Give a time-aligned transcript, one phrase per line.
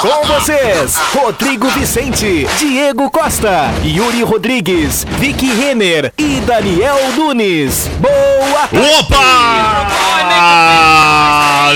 [0.00, 7.88] Com vocês, Rodrigo Vicente, Diego Costa, Yuri Rodrigues, Vicky Renner e Daniel Nunes.
[7.98, 8.68] Boa
[9.00, 9.86] Opa!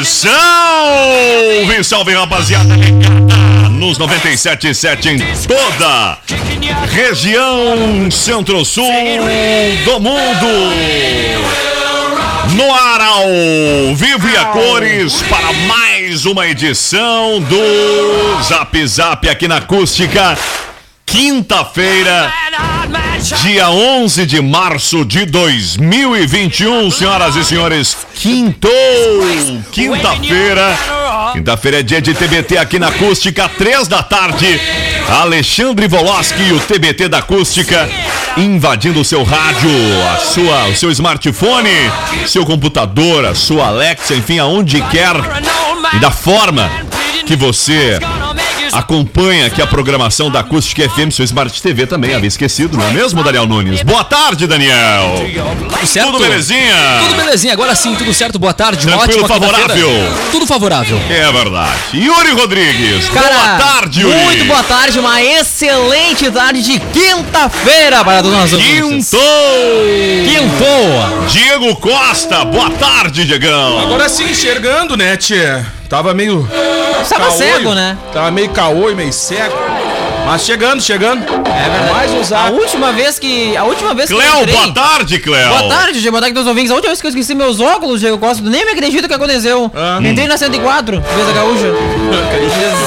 [0.04, 2.76] Salve, salve rapaziada
[3.78, 6.18] nos 97.7 em toda
[6.90, 8.92] região centro-sul
[9.84, 11.77] do mundo.
[12.56, 19.46] No ar ao vivo e a cores para mais uma edição do Zap Zap aqui
[19.46, 20.36] na Acústica.
[21.10, 22.30] Quinta-feira,
[23.42, 27.96] dia 11 de março de 2021, senhoras e senhores.
[28.14, 28.70] Quintou!
[29.72, 30.78] Quinta-feira.
[31.32, 34.60] Quinta-feira é dia de TBT aqui na Acústica, três da tarde.
[35.08, 37.88] Alexandre Voloski e o TBT da Acústica
[38.36, 39.70] invadindo o seu rádio,
[40.14, 41.90] a sua, o seu smartphone,
[42.26, 45.16] seu computador, a sua Alexa, enfim, aonde quer
[45.94, 46.70] e da forma
[47.26, 47.98] que você
[48.72, 52.90] acompanha aqui a programação da Acústica FM, seu Smart TV também, havia esquecido, não é
[52.90, 53.82] mesmo, Daniel Nunes?
[53.82, 55.26] Boa tarde, Daniel!
[55.70, 56.12] Tudo certo?
[56.12, 56.74] Tudo belezinha?
[57.00, 59.90] Tudo belezinha, agora sim, tudo certo, boa tarde, Tranquilo, ótima favorável.
[60.30, 61.00] Tudo favorável.
[61.10, 61.78] É verdade.
[61.94, 64.16] Yuri Rodrigues, Cara, boa tarde, Yuri!
[64.24, 68.50] Muito boa tarde, uma excelente tarde de quinta-feira para todos nós.
[68.50, 69.20] Quintou!
[70.26, 71.28] Quintou!
[71.28, 73.80] Diego Costa, boa tarde, Diegão!
[73.80, 75.77] Agora sim, enxergando, né, tia?
[75.88, 76.46] Tava meio.
[77.08, 77.96] Tava caolho, cego, né?
[78.12, 79.56] Tava meio caô e meio cego.
[80.26, 81.22] Mas chegando, chegando.
[81.22, 81.90] É verdade.
[81.90, 83.56] Mais um A última vez que.
[83.56, 85.48] A última vez que eu Cléo, boa tarde, Cléo!
[85.48, 86.10] Boa tarde, Diego.
[86.10, 86.70] Boa tarde os ouvintes.
[86.70, 89.14] A última vez que eu esqueci meus óculos, Diego Costa, nem me acredito o que
[89.14, 89.72] aconteceu.
[89.74, 89.98] Ah.
[90.02, 91.72] Entrei na 104, vez a gaúcha.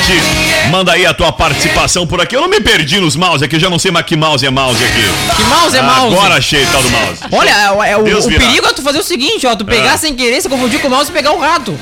[0.71, 2.37] Manda aí a tua participação por aqui.
[2.37, 4.51] Eu não me perdi nos mouse aqui, eu já não sei mais que mouse é
[4.51, 5.37] mouse aqui.
[5.37, 6.17] Que mouse é mouse.
[6.17, 7.21] Agora achei tal do mouse.
[7.33, 7.51] Olha,
[7.87, 8.45] é, o, Deus o virá.
[8.45, 9.55] perigo é tu fazer o seguinte, ó.
[9.55, 11.79] Tu pegar sem querer, se confundir com o mouse e pegar o rato.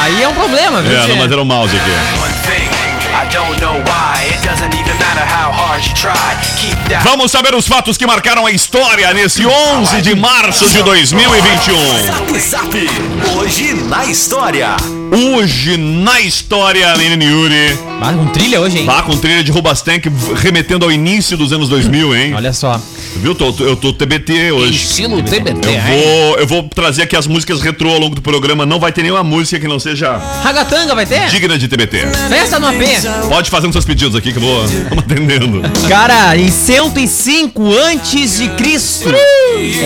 [0.00, 0.96] Aí é um problema, viu?
[0.96, 1.90] É, não, mas era o mouse aqui.
[7.02, 12.06] Vamos saber os fatos que marcaram a história nesse 11 de março de 2021.
[12.06, 12.90] Zap Zap.
[13.36, 14.76] Hoje na história.
[15.10, 17.78] Hoje na história, menino Yuri.
[18.00, 18.86] Ah, com trilha hoje, hein?
[18.86, 22.34] Tá com trilha de Rubastank remetendo ao início dos anos 2000, hein?
[22.34, 22.80] Olha só.
[23.16, 23.34] Viu?
[23.34, 24.74] Tô- eu tô TBT hoje.
[24.76, 25.80] Estilo TBT, Eu hein?
[25.88, 28.66] vou, eu vou trazer aqui as músicas retrô ao longo do programa.
[28.66, 31.26] Não vai ter nenhuma música que não seja Ragatanga vai ter?
[31.28, 32.06] digna de TBT.
[32.28, 32.82] Festa no AP.
[33.28, 34.64] Pode fazer os seus pedidos aqui que eu vou
[34.98, 35.62] atendendo.
[35.88, 39.08] Cara, em 105 antes de Cristo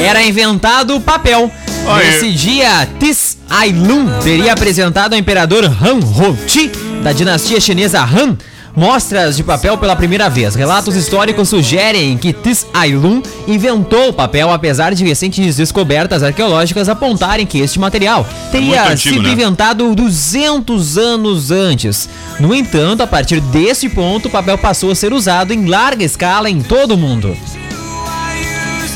[0.04, 1.50] era inventado o papel.
[1.86, 2.06] Aí.
[2.06, 6.72] Nesse dia, Tis Ailun teria apresentado ao imperador Han Ho-Ti
[7.02, 8.38] da dinastia chinesa Han
[8.74, 10.54] mostras de papel pela primeira vez.
[10.54, 17.44] Relatos históricos sugerem que Tis Ailun inventou o papel, apesar de recentes descobertas arqueológicas apontarem
[17.44, 19.32] que este material teria muito antigo, sido né?
[19.32, 22.08] inventado 200 anos antes.
[22.40, 26.48] No entanto, a partir desse ponto, o papel passou a ser usado em larga escala
[26.48, 27.36] em todo o mundo.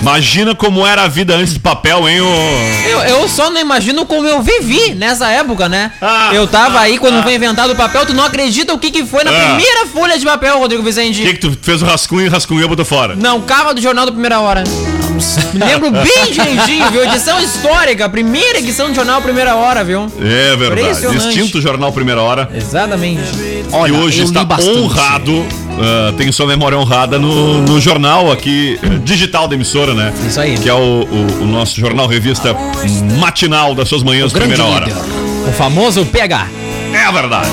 [0.01, 2.21] Imagina como era a vida antes do papel, hein?
[2.21, 2.27] ô?
[2.89, 5.91] Eu, eu só não imagino como eu vivi nessa época, né?
[6.01, 9.05] Ah, eu tava aí quando foi inventado o papel, tu não acredita o que, que
[9.05, 9.45] foi na Ah.
[9.49, 11.21] primeira folha de papel, Rodrigo Vicente?
[11.23, 13.17] O que, que tu fez o rascunho e rascunhou e botou fora?
[13.17, 14.63] Não, cava do jornal da primeira hora.
[15.55, 17.05] Me lembro bem direitinho, viu?
[17.05, 20.07] Edição histórica, primeira edição do jornal primeira hora, viu?
[20.21, 21.17] É verdade.
[21.17, 22.49] Extinto jornal Primeira Hora.
[22.55, 23.21] Exatamente.
[23.71, 24.47] que hoje eu está
[24.81, 25.47] honrado,
[25.81, 30.13] ah, tem sua memória honrada no, no jornal aqui, digital da emissora, né?
[30.27, 30.59] Isso aí.
[30.59, 32.55] Que é o, o- o nosso jornal revista
[33.19, 34.87] matinal das suas manhãs, primeira hora.
[34.87, 35.01] líder.
[35.49, 36.49] O famoso PH.
[36.93, 37.49] É a verdade.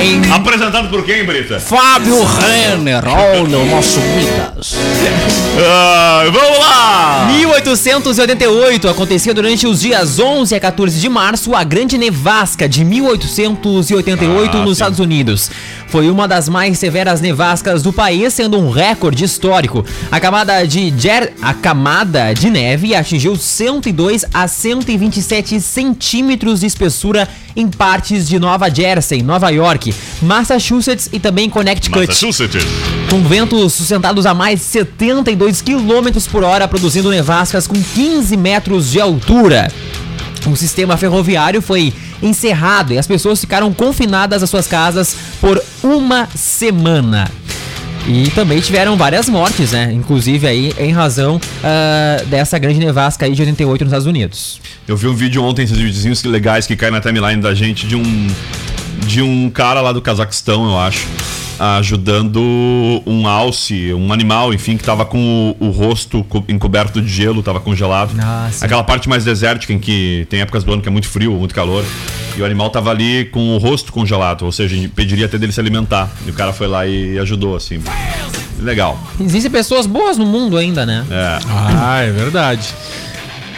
[0.00, 1.58] Em Apresentado por quem, Brita?
[1.58, 4.74] Fábio Renner, olha o nosso Midas.
[5.66, 7.26] Ah, vamos lá!
[7.32, 14.56] 1888 acontecia durante os dias 11 a 14 de março a Grande Nevasca de 1888
[14.56, 14.72] Ah, nos sim.
[14.72, 15.50] Estados Unidos.
[15.88, 19.84] Foi uma das mais severas nevascas do país, sendo um recorde histórico.
[20.12, 21.32] A camada de Jer...
[21.40, 27.26] a camada de neve atingiu 102 a 127 centímetros de espessura
[27.56, 32.64] em partes de Nova Jersey, Nova York, Massachusetts e também Connecticut Massachusetts.
[33.08, 38.90] com ventos sustentados a mais de 72 km por hora, produzindo nevascas com 15 metros
[38.90, 39.70] de altura.
[40.46, 46.28] O sistema ferroviário foi encerrado e as pessoas ficaram confinadas às suas casas por uma
[46.34, 47.30] semana.
[48.08, 49.92] E também tiveram várias mortes, né?
[49.92, 54.60] Inclusive aí em razão ah, dessa grande nevasca aí de 88 nos Estados Unidos.
[54.88, 57.94] Eu vi um vídeo ontem, esses videozinhos legais que caem na timeline da gente, de
[57.94, 58.26] um
[59.06, 61.06] de um cara lá do Cazaquistão, eu acho,
[61.58, 62.40] ajudando
[63.06, 67.42] um alce, um animal, enfim, que tava com o, o rosto co- encoberto de gelo,
[67.42, 68.12] tava congelado.
[68.20, 68.64] Ah, sim.
[68.64, 71.54] Aquela parte mais desértica em que tem épocas do ano que é muito frio, muito
[71.54, 71.84] calor.
[72.36, 75.60] E o animal tava ali com o rosto congelado, ou seja, impediria até dele se
[75.60, 76.08] alimentar.
[76.26, 77.80] E o cara foi lá e ajudou, assim.
[78.60, 78.98] Legal.
[79.20, 81.04] Existem pessoas boas no mundo ainda, né?
[81.10, 81.38] É.
[81.48, 82.68] Ah, é verdade.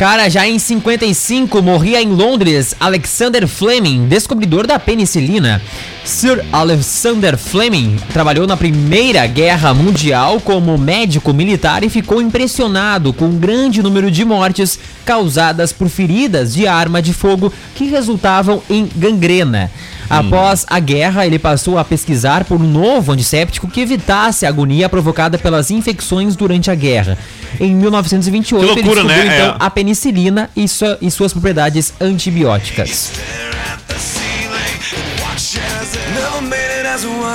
[0.00, 5.60] Cara, já em 55 morria em Londres Alexander Fleming, descobridor da penicilina.
[6.06, 13.26] Sir Alexander Fleming trabalhou na Primeira Guerra Mundial como médico militar e ficou impressionado com
[13.26, 18.88] o grande número de mortes causadas por feridas de arma de fogo que resultavam em
[18.96, 19.70] gangrena.
[20.10, 24.88] Após a guerra, ele passou a pesquisar por um novo antisséptico que evitasse a agonia
[24.88, 27.16] provocada pelas infecções durante a guerra.
[27.60, 29.36] Em 1928, Que loucura, ele descobriu né?
[29.36, 29.56] então É.
[29.60, 33.12] a penicilina e, sua- e suas propriedades antibióticas.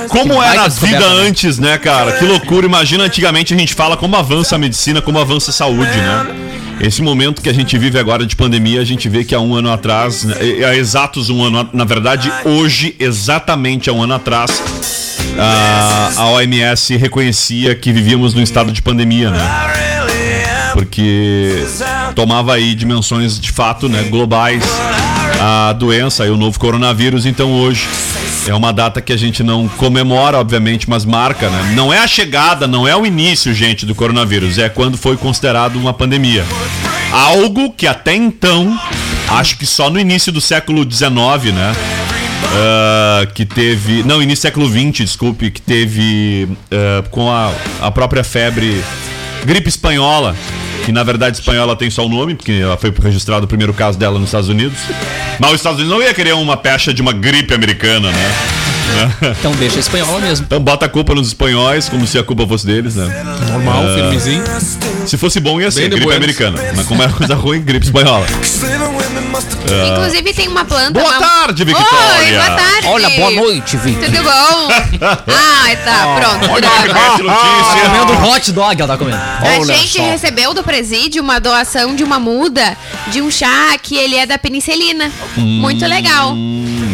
[0.09, 1.27] Como era a vida né?
[1.27, 2.13] antes, né, cara?
[2.13, 2.65] Que loucura.
[2.65, 6.25] Imagina, antigamente a gente fala como avança a medicina, como avança a saúde, né?
[6.79, 9.55] Esse momento que a gente vive agora de pandemia, a gente vê que há um
[9.55, 10.35] ano atrás, né,
[10.67, 14.61] há exatos um ano, na verdade, hoje, exatamente há um ano atrás,
[15.37, 19.39] a, a OMS reconhecia que vivíamos num estado de pandemia, né?
[20.73, 21.65] Porque
[22.13, 24.63] tomava aí dimensões de fato, né, globais
[25.39, 27.87] a doença e o novo coronavírus, então hoje
[28.47, 31.73] é uma data que a gente não comemora, obviamente, mas marca, né?
[31.75, 35.77] Não é a chegada, não é o início, gente, do coronavírus, é quando foi considerado
[35.77, 36.45] uma pandemia.
[37.11, 38.79] Algo que até então,
[39.29, 41.73] acho que só no início do século XIX, né?
[42.55, 44.03] ah, que teve.
[44.03, 48.83] Não, início do século XX, desculpe, que teve ah, com a, a própria febre
[49.45, 50.35] gripe espanhola.
[50.85, 53.97] Que na verdade espanhola tem só o nome, porque ela foi registrado o primeiro caso
[53.97, 54.77] dela nos Estados Unidos.
[55.39, 58.54] Mas os Estados Unidos não ia querer uma pecha de uma gripe americana, né?
[59.39, 60.45] Então deixa a espanhola mesmo.
[60.45, 63.05] Então bota a culpa nos espanhóis, como se a culpa fosse deles, né?
[63.51, 64.43] Normal, firmezinho.
[65.05, 66.59] Se fosse bom, ia ser Bem gripe americana.
[66.75, 68.25] Mas como era coisa ruim, gripe espanhola.
[69.91, 70.91] Inclusive tem uma planta.
[70.91, 72.39] Boa uma- tarde, Oi, Victoria.
[72.39, 72.87] boa tarde.
[72.87, 74.05] Olha, boa noite, Vitor.
[74.05, 74.69] Tudo bom?
[75.01, 76.51] ah, tá, pronto.
[76.51, 77.89] Olha que notícia.
[77.89, 79.17] Comendo hot dog, ela tá comendo.
[79.17, 82.77] A gente recebeu do presídio uma doação de uma muda
[83.07, 85.11] de um chá que ele é da penicilina.
[85.35, 86.35] Muito legal.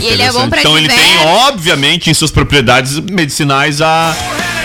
[0.01, 1.17] E ele é bom pra Então ele tem,
[1.47, 4.15] obviamente, em suas propriedades medicinais a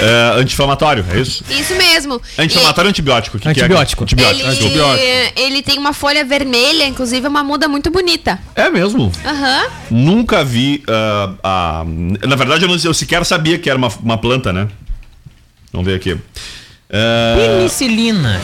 [0.01, 1.43] é, anti-inflamatório, é isso?
[1.51, 2.21] Isso mesmo.
[2.39, 3.37] Anti-inflamatório ou antibiótico?
[3.37, 3.65] O que que é?
[3.65, 4.05] Antibiótico.
[4.05, 4.41] Antibiótico.
[4.41, 5.05] ele, Antibiótico.
[5.41, 8.39] ele tem uma folha vermelha, inclusive é uma muda muito bonita.
[8.55, 9.11] É mesmo?
[9.25, 9.67] Aham.
[9.91, 10.83] Nunca vi.
[10.89, 11.85] ah, a-
[12.27, 14.69] na verdade, eu, não, eu sequer sabia que era uma, uma planta, né?
[15.73, 16.17] Vamos ver aqui.
[16.91, 18.41] Ah, Penicilina.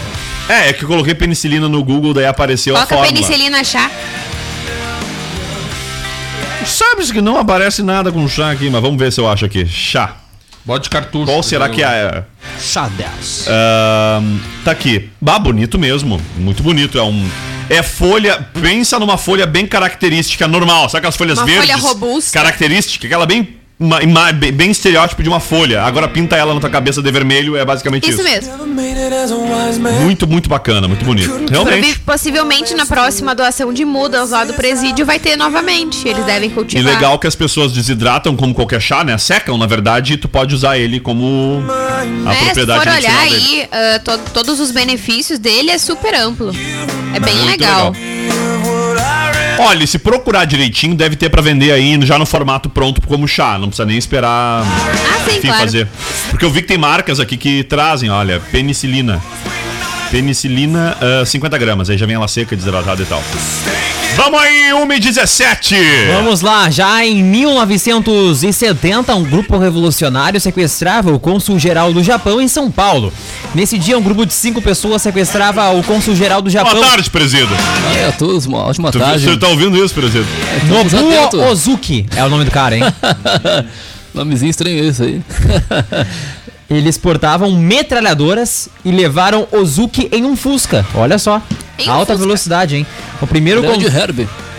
[0.48, 3.14] é, é que eu coloquei penicilina no Google, daí apareceu a Coloca fórmula.
[3.26, 3.90] penicilina chá.
[6.92, 9.66] Sabes que não aparece nada com chá aqui, mas vamos ver se eu acho aqui.
[9.66, 10.14] Chá.
[10.62, 11.24] Bode cartucho.
[11.24, 12.22] Qual será que é?
[12.60, 13.46] Chá 10.
[13.48, 15.08] Ahn, tá aqui.
[15.18, 16.20] Bah, bonito mesmo.
[16.36, 16.98] Muito bonito.
[16.98, 17.26] É um.
[17.70, 18.46] É folha.
[18.60, 20.90] Pensa numa folha bem característica, normal.
[20.90, 21.70] Sabe aquelas folhas Uma verdes?
[21.70, 22.38] folha robusta.
[22.38, 23.56] Característica, aquela bem.
[23.78, 25.82] Uma ima- bem, bem estereótipo de uma folha.
[25.82, 28.20] Agora pinta ela na tua cabeça de vermelho, é basicamente isso.
[28.20, 28.52] Isso mesmo.
[30.02, 31.46] Muito, muito bacana, muito bonito.
[31.50, 31.98] Realmente.
[32.00, 36.06] Possivelmente na próxima doação de mudas lá do presídio vai ter novamente.
[36.06, 36.94] Eles devem E cultivar.
[36.94, 39.16] legal que as pessoas desidratam como qualquer chá, né?
[39.18, 41.62] Secam, na verdade, e tu pode usar ele como
[42.26, 46.14] a É, se propriedade for olhar aí, ah, to- todos os benefícios dele é super
[46.14, 46.52] amplo.
[47.14, 47.94] É bem Muito legal.
[49.58, 53.58] Olha, se procurar direitinho, deve ter pra vender aí já no formato pronto como chá.
[53.58, 55.60] Não precisa nem esperar Ah, sim, enfim, claro.
[55.64, 55.88] fazer.
[56.30, 59.22] Porque eu vi que tem marcas aqui que trazem, olha, penicilina.
[60.10, 61.88] Penicilina, ah, 50 gramas.
[61.90, 63.22] Aí já vem ela seca, desidratada e tal.
[64.16, 65.74] Vamos aí, 1 e 17
[66.14, 72.70] Vamos lá, já em 1970, um grupo revolucionário sequestrava o cônsul-geral do Japão em São
[72.70, 73.12] Paulo.
[73.54, 76.74] Nesse dia, um grupo de cinco pessoas sequestrava o cônsul-geral do Japão.
[76.74, 77.54] Boa tarde, presida.
[77.98, 79.24] É, a todos, uma ótima Tu, tarde.
[79.24, 80.26] você tá ouvindo isso, presida?
[80.62, 81.50] Estamos Nobuo.
[81.50, 82.84] Ozuki é o nome do cara, hein?
[84.14, 85.22] Nomezinho estranho esse aí.
[86.68, 90.86] Eles portavam metralhadoras e levaram Ozuki em um Fusca.
[90.94, 91.40] Olha só.
[91.78, 92.26] Em um Alta Fusca.
[92.26, 92.86] velocidade, hein?
[93.22, 93.78] O primeiro, con-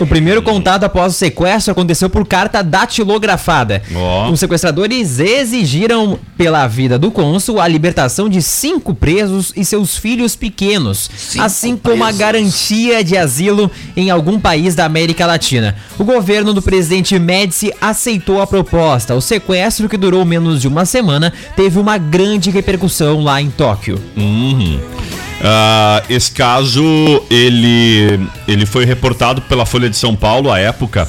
[0.00, 3.82] o primeiro contato após o sequestro aconteceu por carta datilografada.
[3.94, 4.30] Ó.
[4.30, 10.34] Os sequestradores exigiram pela vida do cônsul a libertação de cinco presos e seus filhos
[10.34, 15.76] pequenos, assim como a garantia de asilo em algum país da América Latina.
[15.98, 19.14] O governo do presidente Médici aceitou a proposta.
[19.14, 24.00] O sequestro, que durou menos de uma semana, teve uma grande repercussão lá em Tóquio.
[25.46, 26.82] Ah, esse caso,
[27.30, 31.06] ele, ele foi reportado pela Folha de São Paulo à época.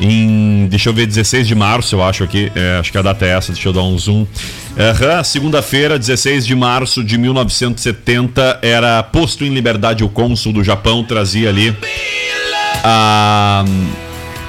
[0.00, 2.50] Em, deixa eu ver, 16 de março, eu acho aqui.
[2.54, 4.26] É, acho que a data é essa, deixa eu dar um zoom.
[4.78, 11.04] Aham, segunda-feira, 16 de março de 1970, era posto em liberdade o cônsul do Japão,
[11.04, 11.76] trazia ali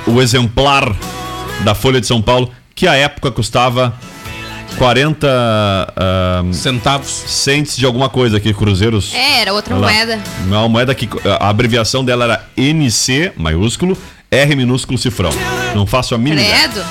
[0.06, 0.96] o exemplar
[1.66, 3.94] da Folha de São Paulo, que à época custava
[4.80, 7.10] 40 ah, Centavos.
[7.10, 9.14] cents de alguma coisa aqui, cruzeiros.
[9.14, 9.92] É, era outra Olha lá.
[9.92, 10.20] moeda.
[10.46, 11.08] Uma moeda que
[11.40, 13.98] a abreviação dela era NC, maiúsculo,
[14.32, 15.32] R minúsculo cifrão.
[15.76, 16.70] Não faço a mínima ideia.
[16.70, 16.86] Credo.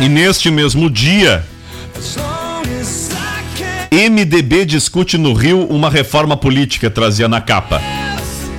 [0.00, 1.44] E neste mesmo dia,
[3.92, 7.80] MDB discute no Rio uma reforma política, trazia na capa.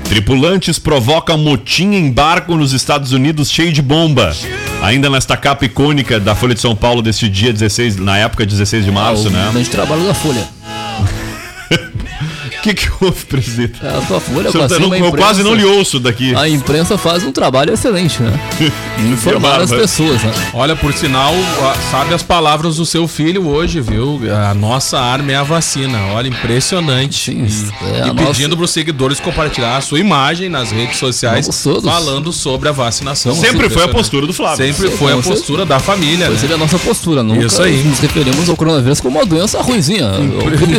[0.08, 4.32] Tripulantes provocam motim em barco nos Estados Unidos cheio de bomba.
[4.84, 8.84] Ainda nesta capa icônica da Folha de São Paulo deste dia 16, na época 16
[8.84, 9.50] de março, o né?
[9.50, 10.46] grande trabalho da Folha.
[12.64, 13.74] O que, que houve, presidente?
[13.84, 16.34] É, a tua Folha, tá- assim, uma eu quase imprensa- não lhe ouço daqui.
[16.34, 18.40] A imprensa faz um trabalho excelente, né?
[19.12, 19.82] Informar as bárbaro.
[19.82, 20.32] pessoas, né?
[20.54, 21.34] Olha, por sinal,
[21.92, 24.18] sabe as palavras do seu filho hoje, viu?
[24.50, 26.00] A nossa arma é a vacina.
[26.14, 27.32] Olha, impressionante.
[27.34, 27.46] Sim,
[27.82, 31.46] e é e nossa- pedindo para os seguidores compartilhar a sua imagem nas redes sociais
[31.48, 31.84] Vamos todos.
[31.92, 33.36] falando sobre a vacinação.
[33.36, 34.66] Sempre foi a postura do Flávio.
[34.74, 36.50] Sempre foi a postura da família, Pois né?
[36.52, 37.22] é a nossa postura.
[37.24, 37.84] Nunca Isso aí.
[37.84, 40.12] nos referimos ao coronavírus como uma doença ruimzinha.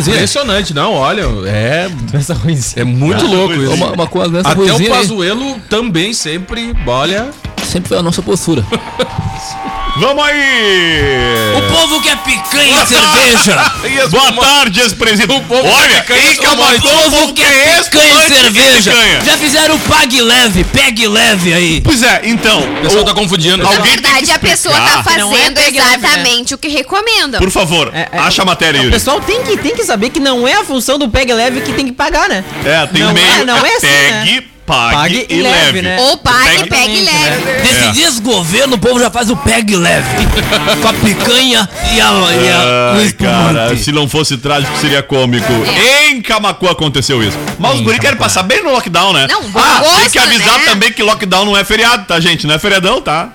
[0.08, 1.73] Impressionante, não, olha, é,
[2.12, 2.82] Essa ruimzinha.
[2.82, 3.74] é muito louco isso.
[3.74, 7.30] Uma, uma coisa dessa Até o Pazuelo também sempre, olha,
[7.64, 8.64] sempre foi a nossa postura.
[9.96, 11.54] Vamos aí!
[11.56, 13.72] O povo quer picanha e cerveja!
[14.10, 15.44] Boa tarde, ex-presidente.
[15.48, 18.92] Olha, quem que é O povo quer picanha e cerveja!
[19.24, 21.80] Já fizeram o Pague Leve, pegue leve aí!
[21.80, 22.60] Pois é, então.
[22.60, 23.58] o pessoal tá confundindo.
[23.58, 24.80] Na Alguém tem que verdade, a pessoa tá.
[24.80, 26.08] Não é fazendo pegue leve, né?
[26.08, 27.40] exatamente o que recomendam.
[27.40, 28.94] Por favor, É, é, acha a matéria, O Yuri.
[28.96, 31.72] pessoal tem que, tem que saber que não é a função do Peg Leve que
[31.72, 32.44] tem que pagar, né?
[32.64, 33.26] É, tem não um meio.
[33.26, 34.44] é, não é assim, pegue, né?
[34.66, 35.54] Pague, Pague e e leve.
[35.56, 35.96] leve, né?
[36.00, 37.50] Ou pague, Pegue- pegue Exatamente, leve.
[37.50, 37.62] É.
[37.62, 40.08] Nesse desgoverno, o povo já faz o pegue leve.
[40.80, 45.52] Com a picanha e a, e a Ai, cara, se não fosse trágico, seria cômico.
[45.52, 46.10] É.
[46.10, 47.38] Em Camacuã aconteceu isso.
[47.58, 49.26] Mas os guri querem passar bem no lockdown, né?
[49.28, 50.64] Não, ah, tem que avisar né?
[50.64, 52.46] também que lockdown não é feriado, tá, gente?
[52.46, 53.28] Não é feriadão, tá?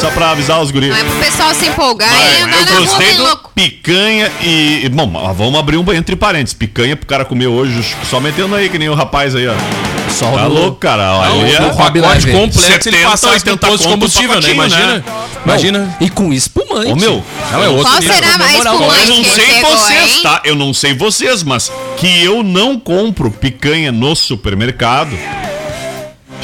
[0.00, 0.88] Só pra avisar os guri.
[0.88, 3.22] Não é pro pessoal se empolgar e Mas andar eu na rua gostei bem do
[3.22, 3.50] louco.
[3.54, 4.84] picanha e.
[4.84, 6.54] e, Bom, vamos abrir um entre parênteses.
[6.54, 9.54] Picanha pro cara comer hoje, só metendo aí, que nem o rapaz aí, ó.
[10.10, 11.16] Só Tá louco, cara.
[11.16, 11.66] Olha.
[11.72, 14.50] o pacote completo ele 70, passasse no 80 posto de conto, combustível, né?
[14.50, 14.86] Imagina.
[14.98, 15.04] né?
[15.44, 15.96] Imagina.
[16.00, 16.92] E com espumante.
[16.92, 17.22] Ô meu,
[17.52, 20.22] Não, é outro Qual será mais moral, eu espumante não ele sei pegou, vocês, hein?
[20.22, 20.42] tá?
[20.44, 25.16] Eu não sei vocês, mas que eu não compro picanha no supermercado.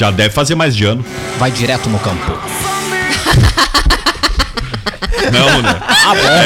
[0.01, 1.05] Já deve fazer mais de ano.
[1.37, 2.31] Vai direto no campo.
[5.31, 5.81] Não, né?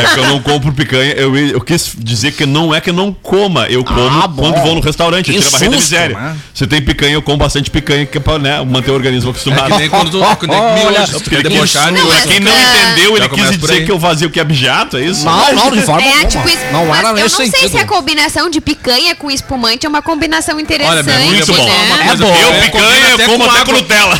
[0.05, 1.11] É que eu não compro picanha.
[1.13, 3.65] Eu, eu quis dizer que não é que eu não coma.
[3.67, 5.29] Eu como Ah, quando vou no restaurante.
[5.29, 6.17] Eu Que tiro a barriga da miséria.
[6.17, 6.37] né?
[6.53, 9.31] Se tem picanha, eu como bastante picanha, que é pra né, manter o organismo É
[9.31, 9.71] acostumado.
[9.71, 12.09] que nem quando tu que nem miojo, se quer debochar, Não, miojo.
[12.09, 12.91] mas- Quem não Ah.
[12.93, 15.25] entendeu, ele quis dizer que eu fazia o que é abjato, é isso?
[15.25, 16.25] Não, não, de forma É, alguma.
[16.29, 17.71] tipo, não era eu não sei sentido.
[17.71, 21.53] se a combinação de picanha com espumante é uma combinação interessante, Olha, minha mãe Muito
[21.53, 21.65] bom.
[21.65, 22.07] né?
[22.11, 22.35] É bom.
[22.35, 24.15] Eu É, picanha, eu como com até com Nutella.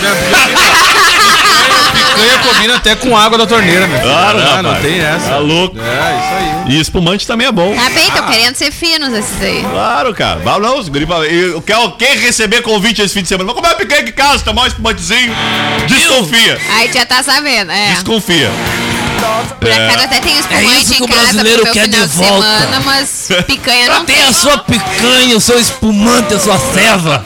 [2.15, 4.09] Picanha combina até com água da torneira, meu filho.
[4.11, 4.85] Claro, Ah, não rapaz.
[4.85, 5.29] tem essa.
[5.29, 5.77] Tá louco.
[5.79, 6.75] É, isso aí.
[6.75, 7.75] E espumante também é bom.
[7.75, 9.63] Tá bem, tô querendo ser finos esses aí.
[9.69, 10.39] Claro, cara.
[10.39, 13.45] Vai não, os guri fala, eu quero quem receber convite esse fim de semana.
[13.51, 15.33] Vou comer picanha em casa, tomar um espumantezinho.
[15.87, 16.59] Desconfia.
[16.77, 17.91] Aí já tá sabendo, é.
[17.93, 18.49] Desconfia.
[19.59, 21.83] Por acaso até tem espumante É isso que em o casa brasileiro pro meu quer
[21.85, 22.47] final de de, volta.
[22.59, 27.25] semana, mas picanha não Tem a sua picanha, o seu espumante, a sua ceva.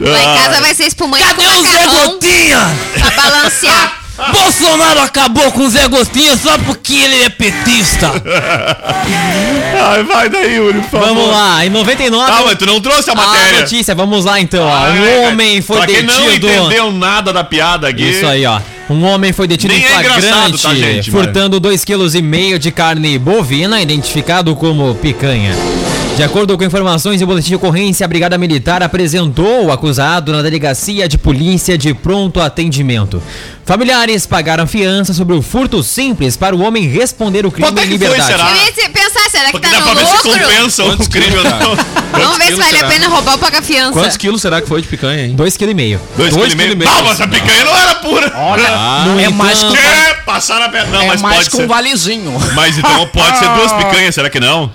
[0.00, 2.76] Lá em casa vai ser espumante Cadê com o Zé macarrão Gotinha?
[2.94, 3.99] pra balancear.
[4.32, 8.10] Bolsonaro acabou com o Zé Gotinha só porque ele é petista.
[9.82, 11.06] Ai, vai daí, Yuri, por favor.
[11.08, 12.30] Vamos lá, em 99.
[12.32, 13.60] Ah, mas tu não trouxe a a matéria.
[13.60, 14.66] notícia, vamos lá então.
[14.66, 14.70] ó.
[14.74, 16.48] Ah, Um é, homem foi pra quem não detido.
[16.48, 18.02] entendeu nada da piada aqui.
[18.10, 18.60] Isso aí, ó.
[18.88, 20.22] Um homem foi detido Nem em é engraçado,
[20.58, 21.84] flagrante, tá, gente, furtando 2,5
[22.52, 25.54] kg de carne bovina, identificado como picanha.
[26.20, 30.42] De acordo com informações e boletim de ocorrência, a Brigada Militar apresentou o acusado na
[30.42, 33.22] delegacia de polícia de pronto atendimento.
[33.64, 37.86] Familiares pagaram fiança sobre o furto simples para o homem responder o crime Quanto é
[37.86, 38.32] em que foi, liberdade.
[38.32, 38.50] será?
[38.50, 40.30] Eu ia se- pensar, será que Porque tá dá pra no ver se lucro?
[40.32, 41.76] compensa o Quantos crime ou quilos, não.
[42.20, 42.86] Vamos ver se vale será?
[42.86, 43.92] a pena roubar ou pagar fiança.
[43.92, 45.34] Quantos quilos será que foi de picanha, hein?
[45.34, 45.98] 2,5 kg.
[46.18, 46.68] Dois, Dois quilos e meio.
[46.68, 46.90] quilos e meio.
[46.96, 48.30] Não, mas a picanha não era pura.
[48.36, 50.98] Ah, No é mais entanto- com- É, passaram a perna.
[50.98, 51.66] Não, é mas mais pode com ser.
[51.66, 52.38] valezinho.
[52.54, 54.70] Mas então pode ser duas picanhas, será que não?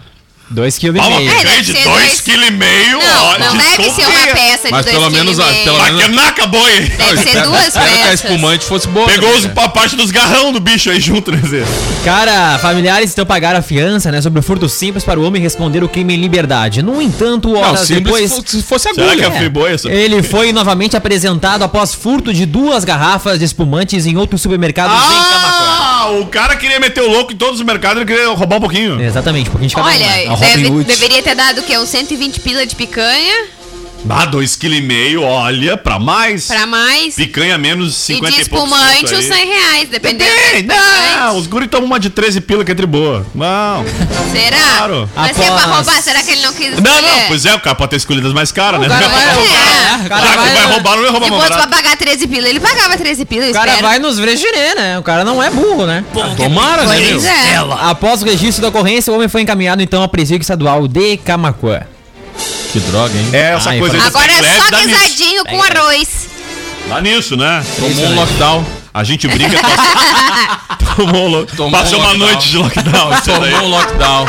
[0.53, 0.99] 2,5 kg.
[0.99, 3.89] Ah, uma É, deve de ser dois dois- quilos e meio, Não, olha, não deve
[3.91, 5.63] ser uma peça de Mas dois pelo quilos menos, meio.
[5.63, 6.79] pelo menos- que naca boi.
[6.81, 8.23] Deve ser duas espero que a peças.
[8.23, 9.07] espumante fosse boa.
[9.07, 9.61] Pegou né, os, cara?
[9.65, 11.63] a parte dos garrão do bicho aí junto, né, Zé?
[12.03, 15.83] Cara, familiares então pagaram a fiança, né, sobre o furto simples para o homem responder
[15.83, 16.81] o crime em liberdade.
[16.83, 19.31] No entanto, Não, horas simples depois, se fosse Será agulha.
[19.31, 19.89] que é essa?
[19.91, 25.33] ele foi novamente apresentado após furto de duas garrafas de espumantes em outro supermercado em
[25.33, 25.74] Camacuã.
[26.05, 28.61] Ah, o cara queria meter o louco em todos os mercados, ele queria roubar um
[28.61, 29.01] pouquinho.
[29.01, 30.25] Exatamente, um pouquinho de cada um, né?
[30.27, 30.83] Olha, deve- Hood.
[30.85, 31.77] deveria ter dado o quê?
[31.77, 33.45] Uns 120 pila de picanha
[34.07, 36.45] Ah, dois quilos e meio, olha, pra mais.
[36.47, 37.15] pra mais.
[37.15, 39.23] Picanha menos E 50 de e, poucos espumante uns aí.
[39.27, 40.31] 100 reais, dependendo
[40.63, 43.25] do não, os guri tomam uma de 13 pila que é de boa.
[43.33, 43.83] Não.
[44.31, 44.57] Será?
[44.77, 45.09] Claro.
[45.15, 47.27] Mas se é pra Após- roubar, será que ele não quis Não, não, escolher?
[47.27, 48.85] pois é, o cara pode ter escolhido as mais caras, né?
[48.85, 50.05] Agora vai- Já é.
[50.05, 52.27] O cara que vai, vai roubar, não vai roubar Se mais fosse pra pagar 13
[52.27, 53.87] pila, ele pagava 13 pila, O cara espero.
[53.87, 54.99] vai nos vregirer, né?
[54.99, 56.03] O cara não é burro, né?
[56.37, 57.11] Tomara, né, meu?
[57.19, 57.55] Pois é.
[57.81, 61.81] Após o registro da ocorrência, o homem foi encaminhado então ao presídio estadual de Camacuã.
[62.71, 63.29] Que droga, hein?
[63.33, 66.27] É, essa Ai, coisa aí Agora pé é só guisadinho com arroz.
[66.89, 67.65] Dá nisso, né?
[67.79, 68.65] Tomou um lockdown.
[68.93, 73.11] A gente brinca com Tomou, lo- Tomou Passou um uma noite de lockdown.
[73.25, 74.25] Tomou um lockdown.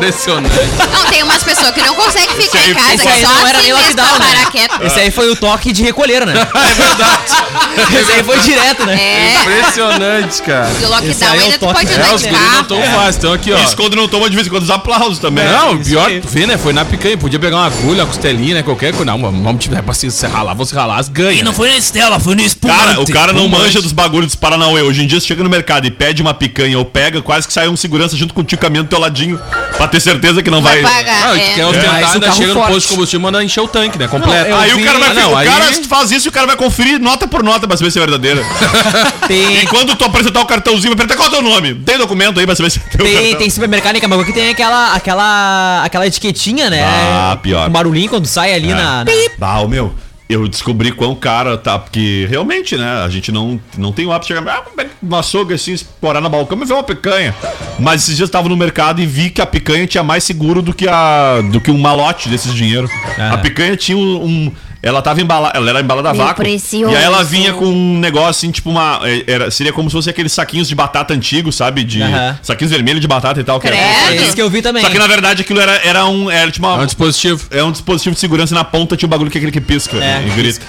[0.00, 0.54] Impressionante.
[0.92, 3.28] Não, tem umas pessoas que não conseguem ficar aí em casa, Esse que aí só
[3.34, 4.86] não era assim nem lockdown, né?
[4.86, 6.34] Esse aí foi o toque de recolher, né?
[6.70, 8.00] É verdade.
[8.00, 8.94] Esse aí foi direto, né?
[9.00, 10.66] É, Impressionante, cara.
[10.68, 11.74] do Esse lockdown aí é o ainda tu toque.
[11.74, 13.16] pode É, andar os de guris não tão fáceis.
[13.16, 13.58] Então aqui, ó.
[13.58, 15.44] Isso quando não toma de vez em quando os aplausos também.
[15.44, 16.56] Não, isso pior, tu vê, né?
[16.58, 17.16] Foi na picanha.
[17.18, 18.62] Podia pegar uma agulha, uma costelinha, né?
[18.62, 19.04] Qualquer coisa.
[19.04, 21.40] Não, vamos tiver pra se ralar, vão se ralar, as ganha.
[21.40, 22.78] E não foi na Estela, foi no espumante.
[22.80, 23.64] Cara, o cara não Espumante.
[23.64, 24.82] manja dos bagulhos dos Paranauê.
[24.82, 27.52] Hoje em dia, você chega no mercado e pede uma picanha ou pega, quase que
[27.52, 29.40] sai um segurança junto contigo caminhando do teu ladinho.
[29.76, 30.80] Pra ter certeza que não vai.
[30.82, 31.36] Vai pagar.
[31.36, 31.54] E é.
[31.54, 34.08] quer ostentar, o ainda chega no posto de combustível, manda encher o tanque, né?
[34.08, 34.48] Completo.
[34.50, 35.08] eu Aí vi- o cara vai.
[35.10, 37.66] Ah, não, o aí- cara faz isso e o cara vai conferir nota por nota
[37.66, 38.42] pra saber se é verdadeira.
[39.26, 41.74] Tem, E quando tu apresentar o cartãozinho, vai perguntar qual é o teu nome.
[41.74, 43.38] Tem documento aí pra saber se é teu tem, cartão.
[43.38, 46.82] tem supermercado em Camacuã que tem aquela, aquela, aquela etiquetinha, né?
[46.84, 47.68] Ah, pior.
[47.68, 49.04] Um barulhinho quando sai ali na...
[49.04, 49.94] na- Ah, o meu.
[50.30, 54.32] Eu descobri quão cara tá, porque realmente, né, a gente não, não tem o hábito
[54.32, 57.34] de chegar, ah, uma açougue assim, explorar na balcão e ver uma picanha.
[57.80, 60.62] Mas esses dias eu tava no mercado e vi que a picanha tinha mais seguro
[60.62, 62.88] do que, a, do que um malote desses dinheiro.
[63.18, 63.34] Ah.
[63.34, 64.24] A picanha tinha um.
[64.24, 66.42] um- ela tava embalada, ela era embalada a vácuo.
[66.42, 66.92] precioso.
[66.92, 69.00] E aí ela vinha com um negócio assim, tipo uma.
[69.04, 71.84] é, Era, seria como se fosse aqueles saquinhos de batata antigos, sabe?
[71.84, 72.00] De.
[72.42, 73.60] Saquinhos vermelhos de batata e tal.
[73.60, 73.76] que era-.
[73.76, 74.82] É isso que eu vi também.
[74.82, 76.30] Só que na verdade aquilo era, era um.
[76.30, 77.46] Era tipo É um uma, dispositivo.
[77.50, 79.60] é um dispositivo de segurança e na ponta tinha um bagulho que é aquele que
[79.60, 80.22] pisca É.
[80.26, 80.60] e grita.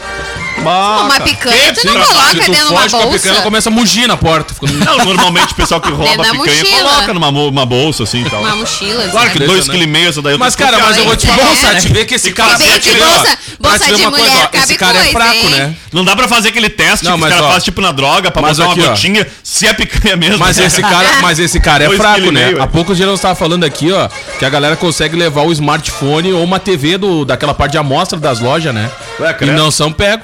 [0.58, 3.42] Uma picanha, tu não coloca Se tu dentro de uma com a picanha, ela bolsa.
[3.42, 4.54] começa a mugir na porta.
[4.86, 6.90] Não, normalmente o pessoal que rouba da picanha mochila.
[6.90, 8.42] coloca numa uma bolsa assim e tal.
[8.42, 9.08] Uma mochila.
[9.10, 11.16] Claro que dois quilos e meio essa daí eu tô Mas, cara, mas eu vou
[11.16, 11.32] te É.
[11.32, 12.58] falar, te ver que esse E cara...
[12.58, 15.50] que bolsa- bolsa de uma coisa, mulher ó, Esse cara é coisa, fraco, hein?
[15.50, 15.76] né?
[15.92, 17.92] Não dá pra fazer aquele teste Não, que os mas, caras ó, fazem tipo na
[17.92, 18.90] droga pra mas botar uma aqui, ó.
[18.90, 20.38] gotinha se é picanha mesmo.
[20.38, 22.46] Mas esse cara, mas esse cara é Dois fraco, né?
[22.46, 22.62] meio, é.
[22.62, 24.10] Há poucos dias nós estava falando aqui, ó,
[24.40, 28.20] que a galera consegue levar o smartphone ou uma TV do, daquela parte de amostra
[28.20, 28.90] das lojas, né?
[29.20, 30.24] Ué, e não são pego.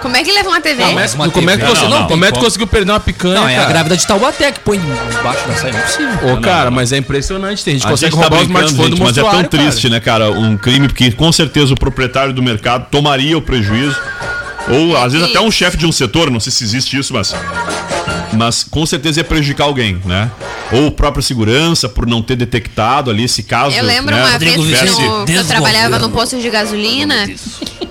[0.00, 0.82] Como é que leva uma TV?
[0.82, 1.74] Como é, que- Uma como é que TV.
[1.74, 3.68] você, Não, não, não, como é que conseguiu perder uma picanha, Não, é a cara?
[3.70, 6.32] grávida de Taubaté que põe embaixo da saia, não é possível.
[6.34, 7.64] Ô, cara, mas é impressionante.
[7.64, 9.20] Tem gente que A consegue gente tá roubar o brincando, smartphone gente, do mas é
[9.20, 9.64] tão mostruário, cara.
[9.70, 10.30] triste, né, cara?
[10.30, 13.96] Um crime porque com certeza o proprietário do mercado tomaria o prejuízo.
[14.70, 17.34] Ou às vezes até um chefe de um setor, não sei se existe isso, mas.
[18.32, 20.30] Mas com certeza ia prejudicar alguém, né?
[20.70, 23.74] Ou própria segurança por não ter detectado ali esse caso.
[23.74, 27.26] Eu lembro né, uma vez que, eu trabalhava no posto de gasolina.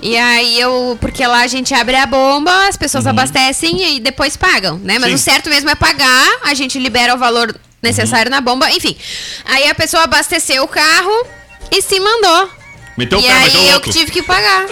[0.02, 0.96] E aí eu.
[1.00, 4.98] Porque lá a gente abre a bomba, as pessoas abastecem e depois pagam, né?
[4.98, 5.14] Mas Sim.
[5.14, 8.96] o certo mesmo é pagar, a gente libera o valor necessário na bomba, enfim.
[9.44, 11.26] Aí a pessoa abasteceu o carro
[11.70, 12.50] e se mandou.
[12.96, 14.66] Meteu o e pé, aí eu que tive que pagar.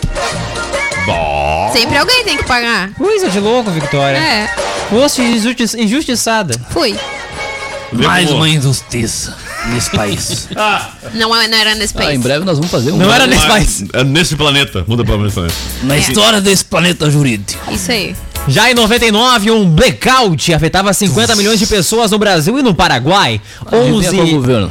[1.05, 1.71] Bom.
[1.73, 2.91] Sempre alguém tem que pagar.
[2.95, 4.19] Coisa de louco, Victoria.
[4.19, 4.51] É,
[4.91, 6.61] Fosse injusti injustiçada.
[6.71, 6.99] fui.
[7.93, 10.49] Mais uma injustiça nesse país.
[11.15, 12.21] Não, não era nesse Ah, em país.
[12.21, 12.97] breve nós vamos fazer um.
[12.97, 13.85] Não era nesse país.
[13.93, 14.85] é nesse planeta.
[14.87, 15.55] Muda para nesse planeta.
[15.83, 17.73] Na história desse planeta jurídico.
[17.73, 18.15] Isso aí.
[18.49, 23.41] Já em 99, um blackout afetava 50 milhões de pessoas no Brasil e no Paraguai.
[23.67, 24.71] Adivinha qual 11, governo?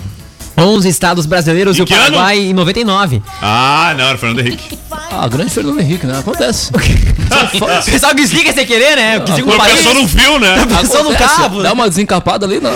[0.57, 2.03] 11 estados brasileiros Em e o que ano?
[2.03, 3.21] Paraguai em 99.
[3.41, 4.77] Ah, não, era Fernando Henrique.
[4.89, 6.19] Ah, grande Fernando Henrique, né?
[6.19, 6.71] Acontece.
[7.25, 9.17] O pessoal que explica sem querer, né?
[9.17, 9.73] O que diga O país.
[9.73, 10.65] professor não viu, né?
[10.71, 11.61] Passou no cabo.
[11.63, 12.73] Dá uma desencapada ali, não.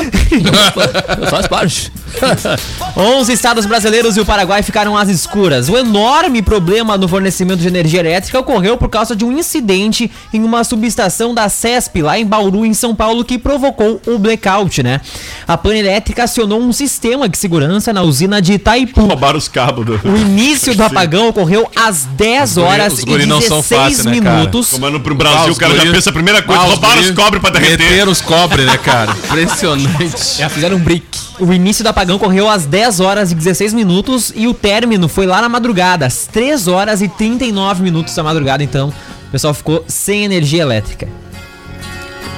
[1.30, 1.92] Faz parte.
[2.96, 5.70] 11 estados brasileiros e o Paraguai ficaram às escuras.
[5.70, 10.44] O enorme problema no fornecimento de energia elétrica ocorreu por causa de um incidente em
[10.44, 15.02] uma subestação da CESP, lá em Bauru, em São Paulo, que provocou o blackout, né?
[15.48, 19.02] A Pan Elétrica acionou um sistema de segurança na usina de Itaipu.
[19.02, 20.00] Roubaram os cabos do.
[20.04, 23.82] O início do apagão ocorreu às 10 guri- horas os e guri não são 16
[23.98, 24.70] fácil, né, minutos.
[24.72, 27.10] Comando pro Brasil, Ah, o cara já guri- pensa a primeira coisa, Ah, roubaram guri
[27.10, 27.90] os cobres pra derreter.
[27.90, 29.12] Meteram os cobres, né, cara?
[29.30, 30.38] Impressionante.
[30.38, 31.06] Já fizeram um brick.
[31.40, 35.26] O início do apagão ocorreu às 10 horas e 16 minutos e o término foi
[35.26, 38.88] lá na madrugada, às 3 horas e 39 minutos da madrugada, então
[39.28, 41.10] o pessoal ficou sem energia elétrica.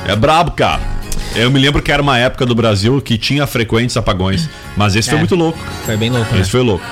[0.08, 0.82] É brabo, cara.
[1.36, 4.50] Eu me lembro que era uma época do Brasil que tinha frequentes apagões.
[4.76, 5.20] Mas esse foi É.
[5.22, 5.60] muito louco.
[5.86, 6.42] Foi bem louco, né?
[6.42, 6.84] Esse foi louco.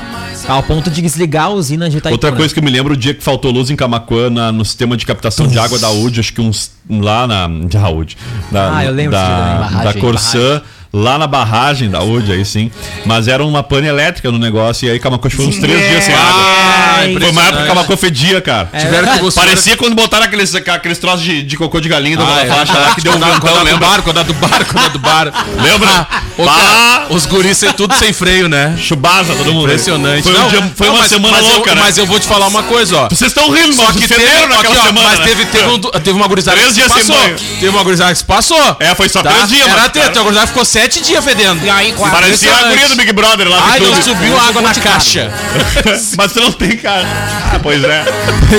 [0.48, 2.14] Ao ponto de desligar a usina de Itaipu.
[2.14, 2.38] Outra né?
[2.38, 4.96] coisa que eu me lembro, o dia que faltou luz em Camacuã na- no sistema
[4.96, 6.72] de captação de água da UD, acho que uns.
[6.88, 7.48] lá na.
[7.68, 8.16] De Raúde.
[8.52, 9.12] Da, Ah, eu lembro.
[9.12, 10.62] Da, da Barragem, Corsã.
[10.92, 12.72] Lá na barragem da UD, aí sim.
[13.06, 14.88] Mas era uma pane elétrica no negócio.
[14.88, 16.42] E aí Camacuã ficou uns três dias sem água.
[16.42, 18.70] Ah, Foi uma época que Camacuã fedia, cara.
[18.76, 19.42] Tiveram que buscar.
[19.46, 22.48] Parecia quando botaram aqueles, aqueles troços de, de cocô de galinha da Ah, é.
[22.48, 23.78] faixa lá que deu um ventão, lembra?
[23.88, 25.32] bar, quando a do bar, quando a do bar.
[25.62, 26.08] Lembra?
[26.44, 26.56] Pá!
[26.56, 28.76] cara, os guris sem tudo sem freio, né?
[28.82, 29.66] Chubasa, todo mundo.
[29.66, 30.24] Impressionante.
[30.24, 31.82] Foi, um Não, dia- foi não, uma mas- semana mas eu- louca, né?
[31.84, 33.10] Mas eu vou te falar uma coisa, ó.
[33.10, 35.10] Vocês estão rindo, Só que teve, naquela ó, semana.
[35.10, 37.16] mas teve, teve, um, teve uma gurizada Três que sem passou.
[37.60, 38.78] Teve uma gurizada que se passou.
[38.80, 39.30] É, foi só Tá?
[39.30, 41.66] três dias, Era mas, treta, a gurizada ficou sete dias fedendo.
[41.66, 43.58] E aí, Parecia a guria do Big Brother lá.
[43.58, 45.32] do Ai, não subiu água na caixa.
[46.18, 47.06] Mas você não tem cara.
[47.54, 48.06] Ah, pois é.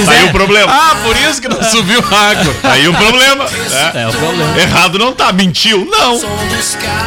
[0.09, 0.71] Aí o problema.
[0.73, 2.55] Ah, por isso que não subiu água.
[2.65, 3.47] Aí o problema.
[3.95, 4.03] É.
[4.03, 4.61] É o problema.
[4.61, 5.33] Errado não tá.
[5.33, 5.87] Mentiu?
[5.91, 6.17] Não.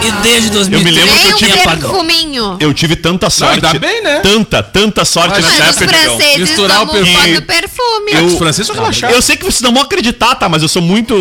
[0.02, 1.00] E desde Eu me 2013.
[1.00, 1.58] lembro que eu um tive.
[1.78, 2.58] perfuminho.
[2.60, 3.66] Eu tive tanta sorte.
[3.66, 4.20] ainda bem, né?
[4.22, 7.42] Tanta, tanta sorte Mas nessa época, franceses Misturar o perfume.
[7.42, 8.12] perfume.
[8.14, 9.16] Eu- Os franceses são relaxados.
[9.16, 10.50] Eu sei que vocês não vão acreditar, tá?
[10.50, 11.14] Mas eu sou muito.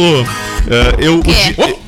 [0.71, 1.23] eh, eu, o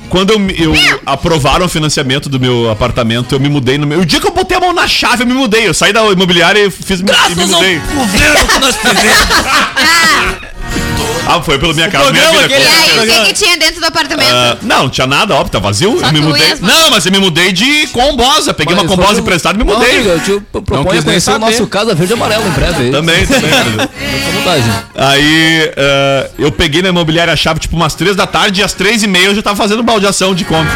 [0.09, 0.41] quando eu,
[0.75, 4.01] eu aprovaram o financiamento do meu apartamento, eu me mudei no meu.
[4.01, 5.67] O dia que eu botei a mão na chave, eu me mudei.
[5.69, 7.79] Eu saí da imobiliária e fiz e me Graças ao mudei.
[7.79, 10.45] governo que nós tivemos.
[11.27, 12.49] Ah, foi pela minha casa, minha vida.
[12.49, 14.29] E aí, o que, que tinha dentro do apartamento?
[14.31, 15.99] Ah, não, não tinha nada, óbvio, tá vazio.
[15.99, 16.49] Só eu me tu mudei.
[16.49, 16.61] mãos.
[16.61, 18.53] Não, mas eu me mudei de combosa.
[18.53, 19.95] Peguei uma combosa emprestada e me Não, mudei.
[19.97, 21.47] amigo, Eu te proponho quis nem conhecer o saber.
[21.47, 22.83] nosso Casa Verde e Amarelo em breve.
[22.85, 22.91] aí.
[22.91, 23.51] Também, também.
[23.51, 24.65] Fica à vontade.
[24.95, 28.75] Aí ah, eu peguei na imobiliária a chave tipo umas três da tarde e às
[28.75, 30.73] três e meia eu já tava fazendo baldeação de compra.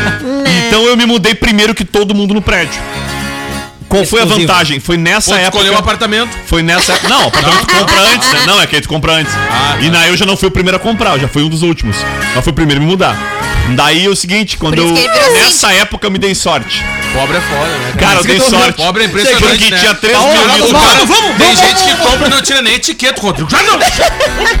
[0.66, 2.80] então eu me mudei primeiro que todo mundo no prédio.
[3.90, 4.48] Qual foi a Exclusivo.
[4.48, 4.80] vantagem?
[4.80, 5.48] Foi nessa Pô, época.
[5.58, 6.30] escolheu um apartamento.
[6.46, 7.08] Foi nessa época.
[7.12, 8.40] Não, o apartamento tu compra antes, né?
[8.46, 9.32] Não, é que aí tu compra antes.
[9.34, 9.80] Ah, tá.
[9.84, 11.62] E na eu já não fui o primeiro a comprar, eu já fui um dos
[11.62, 11.96] últimos.
[12.34, 13.16] Mas fui o primeiro a me mudar.
[13.76, 14.94] Daí é o seguinte, quando eu.
[14.94, 16.82] virou Nessa época eu me dei sorte.
[17.12, 17.92] Pobre é foda, né?
[17.98, 18.76] Cara, eu dei sorte.
[18.76, 19.78] Pobre é impressionante, Porque né?
[19.80, 20.70] tinha 3 Tá mil rolando, litros.
[20.72, 23.50] vamos, Cara, vamos, Tem gente que compra e não tira nem etiqueta, Rodrigo.
[23.50, 23.78] Já não!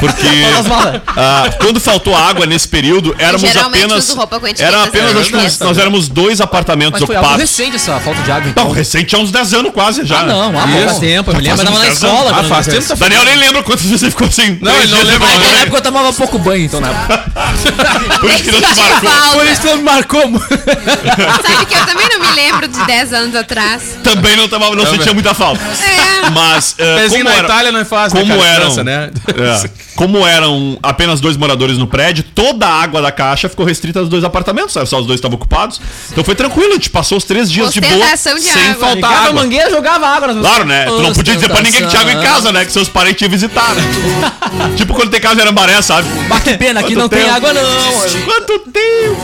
[0.00, 0.26] Porque
[1.16, 4.08] ah, quando faltou água nesse período, éramos apenas.
[4.10, 5.20] roupa com etiqueta, Era apenas, né?
[5.20, 5.64] acho que uns- Etiqueta.
[5.64, 7.50] nós éramos dois apartamentos Mas foi algo ocupados.
[7.50, 8.69] recente essa falta de água, então.
[8.70, 10.20] Não, recente há uns 10 anos quase já.
[10.20, 10.58] Ah, não.
[10.58, 11.00] Ah, Faz bom.
[11.00, 12.30] tempo, eu me lembro, eu tava na escola.
[12.40, 14.58] Ah, faz tempo, Daniel nem lembra quantas vezes ele ficou assim.
[14.60, 17.29] Não, ele não lembra, na época eu tomava pouco banho, então na época.
[18.20, 19.10] Por isso que não te marcou.
[19.10, 19.38] falta.
[19.38, 20.20] Por isso que me marcou.
[20.20, 23.96] Sabe que eu também não me lembro de 10 anos atrás.
[24.02, 25.60] Também não, tava, não sentia muita falta.
[25.62, 26.30] É.
[26.30, 28.50] Mas, Pezinho como na era, Itália não é fácil, como né, cara?
[28.50, 29.10] eram, França, né?
[29.28, 34.00] é, como eram apenas dois moradores no prédio, toda a água da caixa ficou restrita
[34.00, 34.88] aos dois apartamentos, sabe?
[34.88, 35.80] só os dois estavam ocupados.
[36.10, 38.74] Então foi tranquilo, a gente passou os três dias de boa, de sem água.
[38.74, 39.42] faltar água.
[39.42, 40.84] mangueira, jogava água nas Claro, né?
[40.86, 42.64] Tu não podia dizer pra ninguém que tinha água em casa, né?
[42.64, 43.82] Que seus parentes iam visitar, né?
[44.76, 46.08] tipo quando tem casa em Arambaré, sabe?
[46.44, 47.34] Que pena que Quanto não tem tempo?
[47.48, 48.24] Água, não.
[48.24, 49.20] Quanto tempo!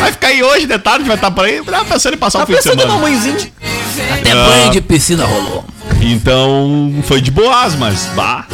[0.00, 1.62] Vai ficar aí hoje, de tarde, vai estar por aí.
[1.64, 2.94] Tá pensando em passar o Tá fim de pensando semana.
[2.98, 3.50] numa mãezinha.
[4.20, 4.34] Até Ah.
[4.46, 5.64] banho de piscina rolou.
[6.00, 8.06] Então, foi de boas, mas.
[8.14, 8.44] Bah.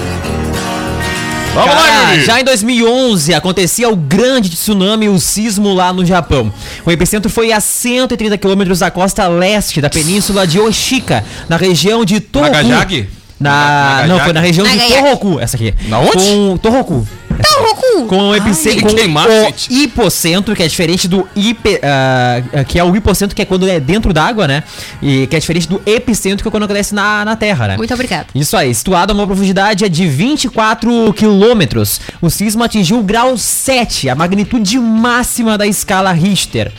[1.54, 2.24] Vamos lá, Cara, Yuri!
[2.24, 6.50] já em 2011 acontecia o grande tsunami, o sismo lá no Japão.
[6.86, 12.06] O epicentro foi a 130 quilômetros da costa leste da península de Oshika, na região
[12.06, 12.52] de Tohoku.
[12.52, 13.06] Nagasaki?
[13.42, 14.08] Na, Nagasaki?
[14.08, 15.02] não, foi na região de Nagasaki.
[15.02, 15.74] Tohoku, essa aqui.
[15.88, 16.12] Na onde?
[16.12, 17.06] Com Tohoku.
[17.42, 18.06] Tohoku.
[18.06, 19.72] Com o epicentro, que com queimar, o gente.
[19.72, 23.80] hipocentro, que é diferente do hiper, ah, que é o hipocentro que é quando é
[23.80, 24.62] dentro d'água, né?
[25.02, 27.76] E que é diferente do epicentro que é quando acontece na, na Terra, né?
[27.76, 28.26] Muito obrigada.
[28.34, 32.00] Isso aí, situado a uma profundidade de 24 quilômetros.
[32.20, 36.72] O sismo atingiu o grau 7, a magnitude máxima da escala Richter.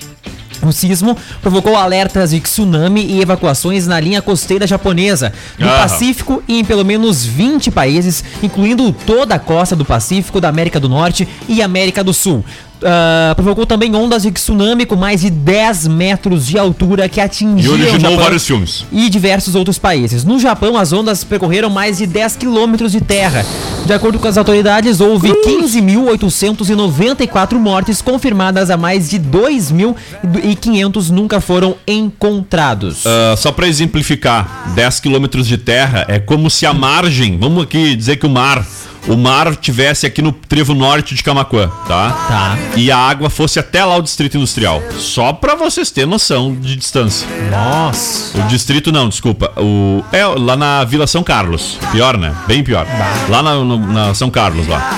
[0.65, 5.67] O sismo provocou alertas de tsunami e evacuações na linha costeira japonesa, no.
[5.67, 10.79] Pacífico e em pelo menos 20 países, incluindo toda a costa do Pacífico, da América
[10.79, 12.43] do Norte e América do Sul.
[12.85, 17.23] Ah, provocou também ondas de tsunami com mais de 10 metros de altura que E
[17.23, 18.85] atingiram o originou Japão vários filmes.
[18.91, 20.23] e diversos outros países.
[20.23, 23.45] No Japão, as ondas percorreram mais de 10 quilômetros de terra.
[23.85, 31.75] De acordo com as autoridades, houve 15.894 mortes confirmadas, a mais de 2.500 nunca foram
[31.87, 33.05] encontrados.
[33.05, 37.95] Ah, só pra exemplificar, 10 quilômetros de terra é como se a margem, vamos aqui
[37.95, 38.65] dizer que o mar,
[39.07, 42.11] o mar tivesse aqui no trevo norte de Camacuã, tá?
[42.27, 42.57] Tá.
[42.75, 44.81] E a água fosse até lá o distrito industrial.
[44.97, 47.27] Só pra vocês terem noção de distância.
[47.51, 48.37] Nossa.
[48.39, 49.51] O distrito não, desculpa.
[49.57, 51.77] O é lá na Vila São Carlos.
[51.91, 52.33] Pior, né?
[52.47, 52.85] Bem pior.
[53.29, 54.97] Lá na, no- na São Carlos lá.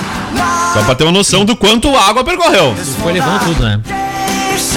[0.72, 2.74] Só pra ter uma noção do quanto a água percorreu.
[3.02, 3.80] Foi levando tudo, né?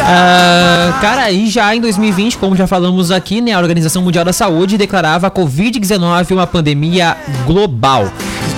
[0.01, 4.33] Ah, cara, e já em 2020, como já falamos aqui, né, a Organização Mundial da
[4.33, 7.15] Saúde declarava a Covid-19 uma pandemia
[7.45, 8.11] global.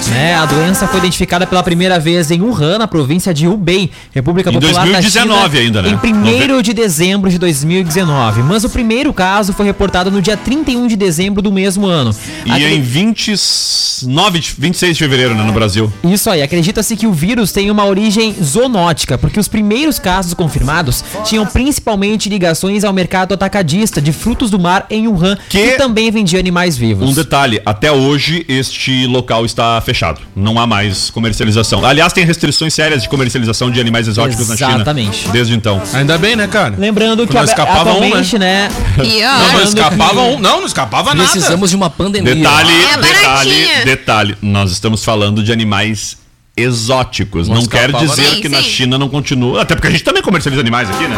[0.09, 4.49] Né, a doença foi identificada pela primeira vez em Wuhan, na província de Hubei, República
[4.49, 5.99] Em Popular 2019 da China, ainda, né?
[6.03, 8.43] em 1 de dezembro de 2019.
[8.43, 12.13] Mas o primeiro caso foi reportado no dia 31 de dezembro do mesmo ano.
[12.45, 15.91] E em 29, de- 26 de fevereiro, né, no Brasil.
[16.03, 21.03] Isso aí, acredita-se que o vírus tem uma origem zoonótica, porque os primeiros casos confirmados
[21.23, 26.11] tinham principalmente ligações ao mercado atacadista de frutos do mar em Wuhan, que, Que- também
[26.11, 27.09] vendia animais vivos.
[27.09, 29.90] Um detalhe, até hoje este local está fechado.
[30.35, 31.83] Não há mais comercialização.
[31.85, 35.17] Aliás, tem restrições sérias de comercialização de animais exóticos na Exatamente.
[35.17, 35.33] China.
[35.33, 35.81] Desde então.
[35.93, 36.75] Ainda bem, né, cara?
[36.77, 38.69] Lembrando que Não escapava um, né?
[39.03, 40.39] E Não, não escapava um.
[40.39, 41.29] Não, não escapava nada.
[41.29, 42.35] Precisamos de uma pandemia.
[42.35, 44.37] Detalhe, É detalhe, detalhe.
[44.41, 46.17] Nós estamos falando de animais
[46.55, 47.47] exóticos.
[47.47, 48.35] Não Não, quer dizer nada.
[48.37, 48.69] que Sim, na sim.
[48.69, 49.61] China não continua.
[49.61, 51.17] Até porque a gente também comercializa animais aqui, né?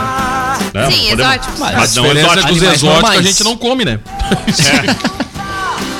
[0.73, 0.91] Né?
[0.91, 1.59] Sim, Podemos- exóticos.
[1.59, 2.61] Mas, A não é exóticos.
[2.61, 3.99] exóticos a gente não come, né?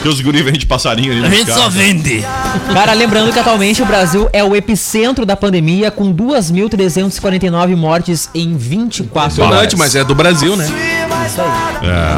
[0.04, 1.70] Que os guri vendem passarinho ali no carro.
[1.72, 2.26] vende.
[2.74, 8.58] Cara, lembrando que atualmente o Brasil é o epicentro da pandemia, com 2.349 mortes em
[8.58, 9.74] 24 horas.
[9.76, 10.68] Mas é do Brasil, né?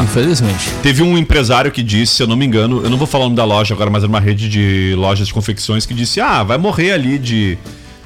[0.03, 0.71] Infelizmente.
[0.81, 3.27] Teve um empresário que disse, se eu não me engano, eu não vou falar o
[3.27, 6.41] nome da loja agora, mas era uma rede de lojas de confecções que disse: Ah,
[6.41, 7.55] vai morrer ali de.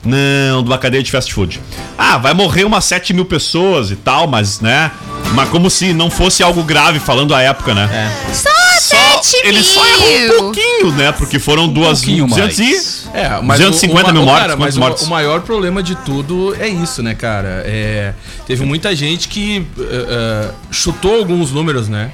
[0.03, 1.61] Não, de uma cadeia de fast food.
[1.97, 4.91] Ah, vai morrer umas 7 mil pessoas e tal, mas, né?
[5.33, 8.11] Mas como se não fosse algo grave falando a época, né?
[8.33, 8.68] Só Só,
[9.23, 10.37] 7 ele só errou um mil.
[10.37, 11.11] pouquinho, né?
[11.11, 12.63] Porque foram duas pouquinho 200 e...
[12.63, 13.09] mais.
[13.13, 15.03] É, mas 250 o, mil o, mortes, Cara, mas quantos o, mortes?
[15.03, 17.63] o maior problema de tudo é isso, né, cara?
[17.65, 18.13] É,
[18.45, 22.11] teve muita gente que eh, eh, chutou alguns números, né?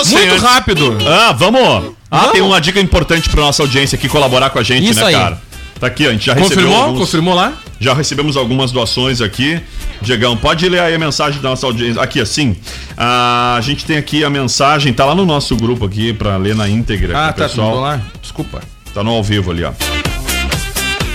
[0.07, 0.99] Muito rápido.
[1.07, 1.94] Ah, vamos.
[2.11, 2.33] Ah, Vamos.
[2.33, 5.14] tem uma dica importante para nossa audiência aqui colaborar com a gente, Isso né, aí.
[5.14, 5.40] cara?
[5.80, 6.84] Tá aqui, a gente já recebeu Confirmou?
[6.84, 7.54] alguns- Confirmou lá?
[7.80, 9.58] Já recebemos algumas doações aqui.
[10.02, 12.00] Diegão, pode ler aí a mensagem da nossa audiência.
[12.02, 12.54] Aqui, assim.
[12.96, 16.68] A gente tem aqui a mensagem, tá lá no nosso grupo aqui pra ler na
[16.68, 17.16] íntegra.
[17.16, 17.44] Ah, tá.
[17.44, 17.68] pessoal.
[17.68, 18.00] Confirmou lá?
[18.20, 18.62] Desculpa.
[18.92, 19.72] Tá no ao vivo ali, ó.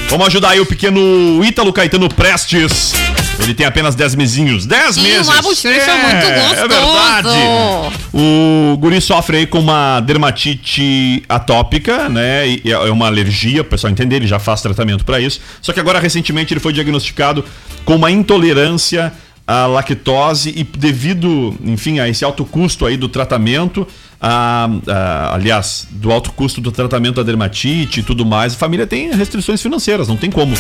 [0.10, 2.94] Vamos ajudar aí o pequeno Ítalo Caetano Prestes.
[3.40, 4.66] Ele tem apenas 10 mesinhos.
[4.66, 5.28] 10 E meses.
[5.28, 6.68] uma bochecha é, muito É gostoso.
[6.68, 7.96] verdade.
[8.14, 12.48] O guri sofre aí com uma dermatite atópica, né?
[12.48, 15.40] E é uma alergia, o pessoal entender, ele já faz tratamento pra isso.
[15.62, 17.44] Só que agora, recentemente, ele foi diagnosticado
[17.84, 19.14] com uma intolerância
[19.48, 23.88] à lactose e devido, enfim, a esse alto custo aí do tratamento,
[24.20, 28.88] a- a- aliás, do alto custo do tratamento da dermatite e tudo mais, a família
[28.88, 30.56] tem restrições financeiras, não tem como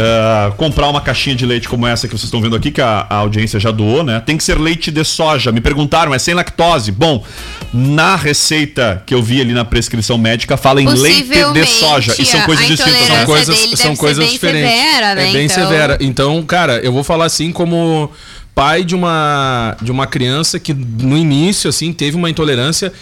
[0.00, 3.04] ah, comprar uma caixinha de leite como essa que vocês estão vendo aqui, que a,
[3.10, 4.20] a audiência já doou, né?
[4.20, 5.50] Tem que ser leite de soja.
[5.50, 6.92] Me perguntaram, é sem lactose?
[6.92, 7.24] Bom,
[7.72, 12.14] na receita que eu vi ali na prescrição médica, fala em leite de soja.
[12.16, 13.06] E são coisas distintas?
[13.06, 14.70] São coisas, dele são deve ser coisas bem diferentes.
[14.70, 15.62] severa, né, É bem então?
[15.64, 15.98] severa.
[16.00, 18.10] Então, cara, eu vou falar assim como
[18.54, 22.92] pai de uma de uma criança que no início assim teve uma intolerância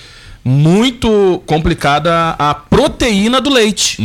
[0.51, 3.97] muito complicada à proteína do leite.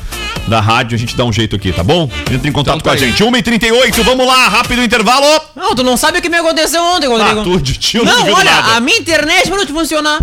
[0.48, 2.10] da rádio, a gente dá um jeito aqui, tá bom?
[2.32, 3.24] Entre em contato Então com a tá gente.
[3.24, 5.26] 1h38, vamos lá, rápido intervalo.
[5.56, 7.42] Não, tu não sabe o que me aconteceu ontem, Rodrigo.
[7.42, 8.76] Ah, tu, tio, não, não, olha, nada.
[8.78, 10.20] a minha internet parou de funcionar.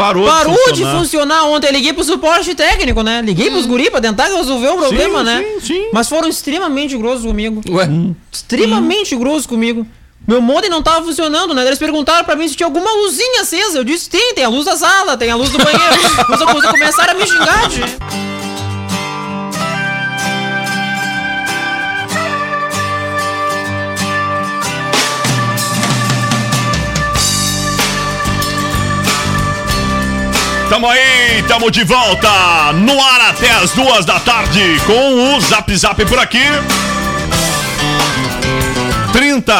[0.00, 0.98] Parou, Parou de funcionar.
[0.98, 1.66] funcionar ontem.
[1.68, 3.20] Eu liguei pro suporte técnico, né?
[3.22, 5.44] Liguei pros guri pra tentar resolver o problema, Sim, né?
[5.60, 5.88] sim, sim.
[5.92, 7.60] Mas foram extremamente grossos comigo.
[7.68, 7.88] Ué,
[8.32, 9.86] Extremamente grossos comigo.
[10.26, 11.66] Meu modem não tava funcionando, né?
[11.66, 13.78] Eles perguntaram pra mim se tinha alguma luzinha acesa.
[13.78, 15.96] Eu disse, tem, tem a luz da sala, tem a luz do banheiro.
[16.28, 17.84] Mas começaram a me xingar, tio.
[30.70, 35.76] Tamo aí, tamo de volta no ar até as duas da tarde com o Zap
[35.76, 36.38] Zap por aqui.
[39.12, 39.52] 30,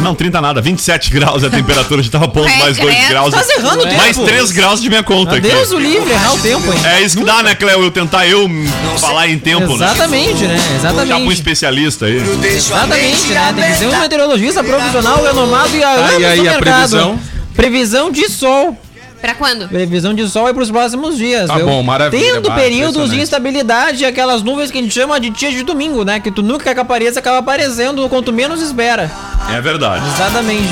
[0.00, 3.08] não 30 nada, 27 graus a temperatura, já tava pondo É, mais 2 credo.
[3.10, 3.34] graus.
[3.34, 3.96] Tá errando o tempo.
[3.98, 5.46] Mais 3 graus de minha conta aqui.
[5.46, 6.80] Deus o livre, errar o tempo, hein?
[6.82, 7.82] É isso que dá, né, Cleo?
[7.82, 8.66] Eu tentar eu hum,
[8.98, 9.84] falar em tempo, né?
[9.84, 10.56] Exatamente, né?
[10.82, 11.32] Já um Exatamente.
[11.34, 12.16] especialista aí.
[12.42, 13.52] Exatamente, né?
[13.54, 16.60] Tem que ser um meteorologista profissional renomado e a anos e aí, no a mercado.
[16.64, 17.20] previsão?
[17.54, 18.78] Previsão de sol.
[19.24, 19.66] Pra quando?
[19.68, 21.64] Previsão de sol é pros próximos dias, Tá viu?
[21.64, 25.54] bom, maravilha, Tendo bah, períodos de instabilidade, aquelas nuvens que a gente chama de dias
[25.54, 26.20] de domingo, né?
[26.20, 29.10] Que tu nunca quer que apareça, acaba aparecendo quanto menos espera.
[29.50, 30.04] É verdade.
[30.14, 30.68] Exatamente.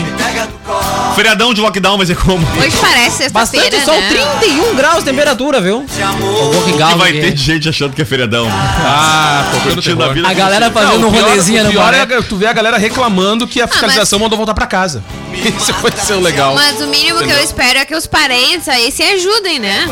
[1.17, 2.47] Feriadão de lockdown, mas é como?
[2.59, 4.09] Hoje parece Bastante sexta-feira, sol, né?
[4.41, 5.85] 31 graus de temperatura, viu?
[5.87, 8.47] Que vai ter gente achando que é feriadão.
[8.51, 10.29] Ah, qualquer Curtindo a vida.
[10.29, 11.95] A galera fazendo Não, um o pior, rolezinho o no pior bar.
[12.11, 15.03] é tu vê a galera reclamando que a fiscalização mandou voltar pra casa.
[15.57, 16.55] Isso vai ser o legal.
[16.55, 17.45] Mas o mínimo que eu Entendeu?
[17.45, 19.87] espero é que os parentes aí se ajudem, né?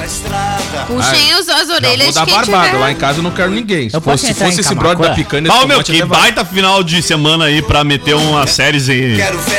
[0.87, 2.67] Puxem os, as orelhas vou dar de quem barbada.
[2.69, 2.79] tiver.
[2.79, 3.89] Lá em casa eu não quero ninguém.
[3.91, 7.03] Se Eu fosse, se fosse esse brother da picanha, Pau, meu, que baita final de
[7.03, 9.17] semana aí pra meter umas séries e,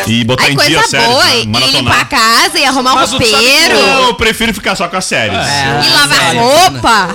[0.08, 1.08] e botar Ai, em dia as séries.
[1.08, 1.24] boa.
[1.26, 1.42] né?
[1.68, 3.76] E, limpar a casa, e arrumar um Mas o- sabe roupeiro.
[3.80, 5.38] Não, eu prefiro ficar só com as séries.
[5.38, 7.10] E lavar roupa.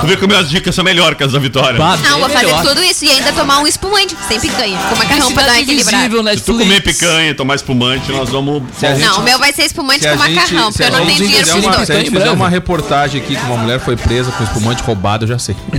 [0.00, 1.78] Tu vê como minhas dicas são melhores que as da Vitória.
[1.78, 2.62] Bah, Não, vou fazer melhor.
[2.64, 4.78] tudo isso e ainda tomar um espumante sem picanha.
[4.88, 5.96] Com macarrão pra dar uma equilibrada.
[6.06, 8.62] Invisível, Se tu comer picanha, tomar espumante, nós vamos.
[8.78, 11.06] Se a gente- Não, o meu vai ser espumante com gente- macarrão, porque eu não
[11.06, 11.86] tenho dinheiro pra uma.
[11.86, 15.24] Se a gente fizer uma reportagem aqui que uma mulher foi presa com espumante roubado,
[15.24, 15.54] eu já sei.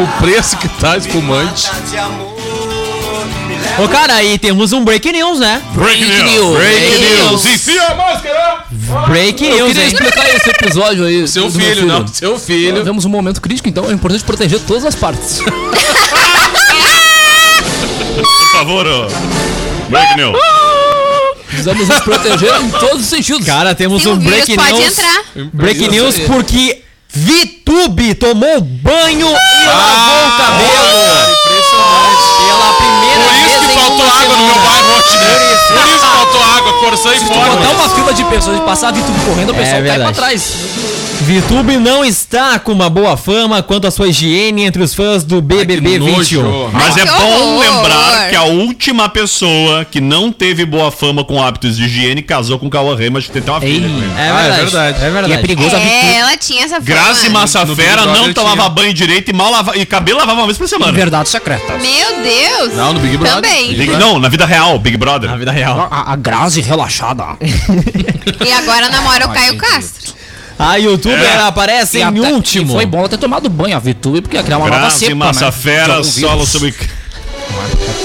[0.00, 1.70] o preço que tá espumante.
[3.82, 5.60] Ô, cara, aí temos um break news, né?
[5.72, 6.56] Break news.
[6.56, 7.42] Break Meu news.
[7.42, 7.44] Deus.
[7.46, 8.64] Enfia a máscara!
[9.08, 9.88] Break Eu news, queria hein?
[9.88, 11.26] explicar esse episódio aí.
[11.26, 12.06] Seu meu filho, não.
[12.06, 12.84] Seu filho.
[12.84, 15.40] Vemos um momento crítico, então é importante proteger todas as partes.
[18.64, 18.86] Favor.
[19.90, 20.38] Break news.
[21.48, 23.44] Precisamos nos proteger em todos os sentidos.
[23.44, 24.86] Cara, temos Se um o vírus break pode news.
[24.98, 25.22] entrar.
[25.52, 31.30] Break news porque VTube tomou banho e lavou o cabelo.
[31.30, 32.24] Impressionante.
[32.46, 35.34] Pela primeira Por vez isso faltou água no meu bairro, Rotinei.
[35.68, 38.88] Por isso faltou água, Corsã e Se tu botar uma fila de pessoas e passar
[38.88, 40.54] a VTube correndo, o É pessoal cai pra trás.
[41.20, 45.40] VTube não está com uma boa fama quanto à sua higiene entre os fãs do
[45.40, 46.42] BBB nojo.
[46.42, 46.70] 21.
[46.72, 51.76] Mas é bom lembrar que a última pessoa que não teve boa fama com hábitos
[51.76, 53.86] de higiene casou com Cauã Raymond, tem até uma filha.
[54.18, 54.98] É Ah, é verdade.
[55.04, 55.30] É verdade.
[55.30, 56.14] E é perigoso a É, VTube.
[56.14, 56.84] ela tinha essa fama.
[56.86, 58.68] Grazi Massafera não tomava tinha.
[58.70, 59.78] banho direito e mal lavava.
[59.78, 60.92] E cabelo lavava uma vez por semana.
[60.92, 61.78] Verdade secreta.
[61.78, 62.74] Meu Deus.
[62.74, 63.40] Não, no Big Brother.
[63.40, 63.73] Também.
[63.78, 65.30] Big- não, na vida real, Big Brother.
[65.30, 65.88] Na vida real.
[65.90, 67.24] A, a Grazi relaxada.
[68.44, 70.14] E agora namora o Caio Castro.
[70.58, 71.40] A youtuber É.
[71.42, 72.72] aparece E em até- último.
[72.72, 75.14] e Foi bom ter tomado banho a VTube, porque ia criar uma nova cepa, né?
[75.16, 76.74] Massafera, De algum solo sobre.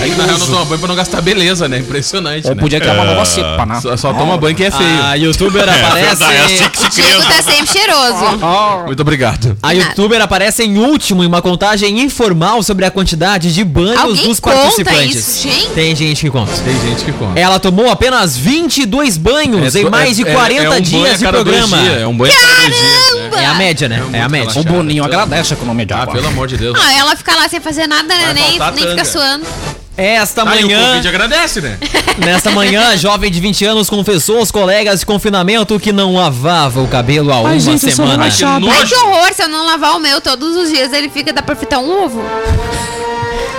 [0.01, 1.77] Aí na real não toma banho pra não gastar beleza, né?
[1.79, 2.61] Impressionante, Ou né?
[2.61, 3.79] podia criar uma nova cepa, né?
[3.81, 5.03] Só, só toma banho que é feio.
[5.03, 6.05] A youtuber aparece.
[6.07, 8.37] verdade, é assim que se O tá sempre cheiroso.
[8.87, 9.57] Muito obrigado.
[9.61, 14.27] A youtuber aparece em último em uma contagem informal sobre a quantidade de banhos Alguém
[14.27, 15.15] dos conta participantes.
[15.15, 15.67] isso, gente?
[15.71, 16.51] Tem gente que conta.
[16.63, 17.39] Tem gente que come.
[17.39, 20.79] Ela tomou apenas 22 banhos em do- mais de é- 40 é um banho a
[20.79, 21.77] dias de programa.
[21.77, 23.31] dias, É um banho a cada dois dias.
[23.31, 23.43] né?
[23.43, 24.03] É a média, né?
[24.13, 24.59] É a média.
[24.59, 26.13] O Boninho agradece a economia de Ah, água.
[26.13, 26.77] pelo amor de Deus.
[26.81, 28.33] Ah, ela fica lá sem fazer nada, né?
[28.33, 29.05] Nem, nem fica tanga.
[29.39, 29.79] Suando.
[29.97, 31.77] Esta Ah, e o manhã, Covid agradece, né?
[32.25, 36.87] nesta manhã, jovem de 20 anos confessou aos colegas de confinamento que não lavava o
[36.87, 38.23] cabelo há uma gente, eu sou semana.
[38.23, 38.61] Ai, que Ai,
[39.03, 39.33] horror.
[39.33, 42.05] Se eu não lavar o meu todos os dias, ele fica, dá pra fritar um
[42.05, 42.23] ovo.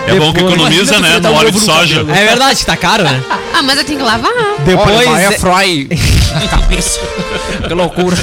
[0.06, 1.20] É bom que Depois- economiza, né?
[1.20, 1.96] No um óleo de soja.
[1.98, 2.18] cabelo.
[2.18, 3.22] É verdade, tá caro, né?
[3.52, 4.32] Ah, mas eu tenho que lavar.
[4.64, 4.96] Depois.
[4.96, 5.88] Olha, vai, é fry.
[6.48, 7.00] Cabeça.
[7.68, 8.16] Que loucura.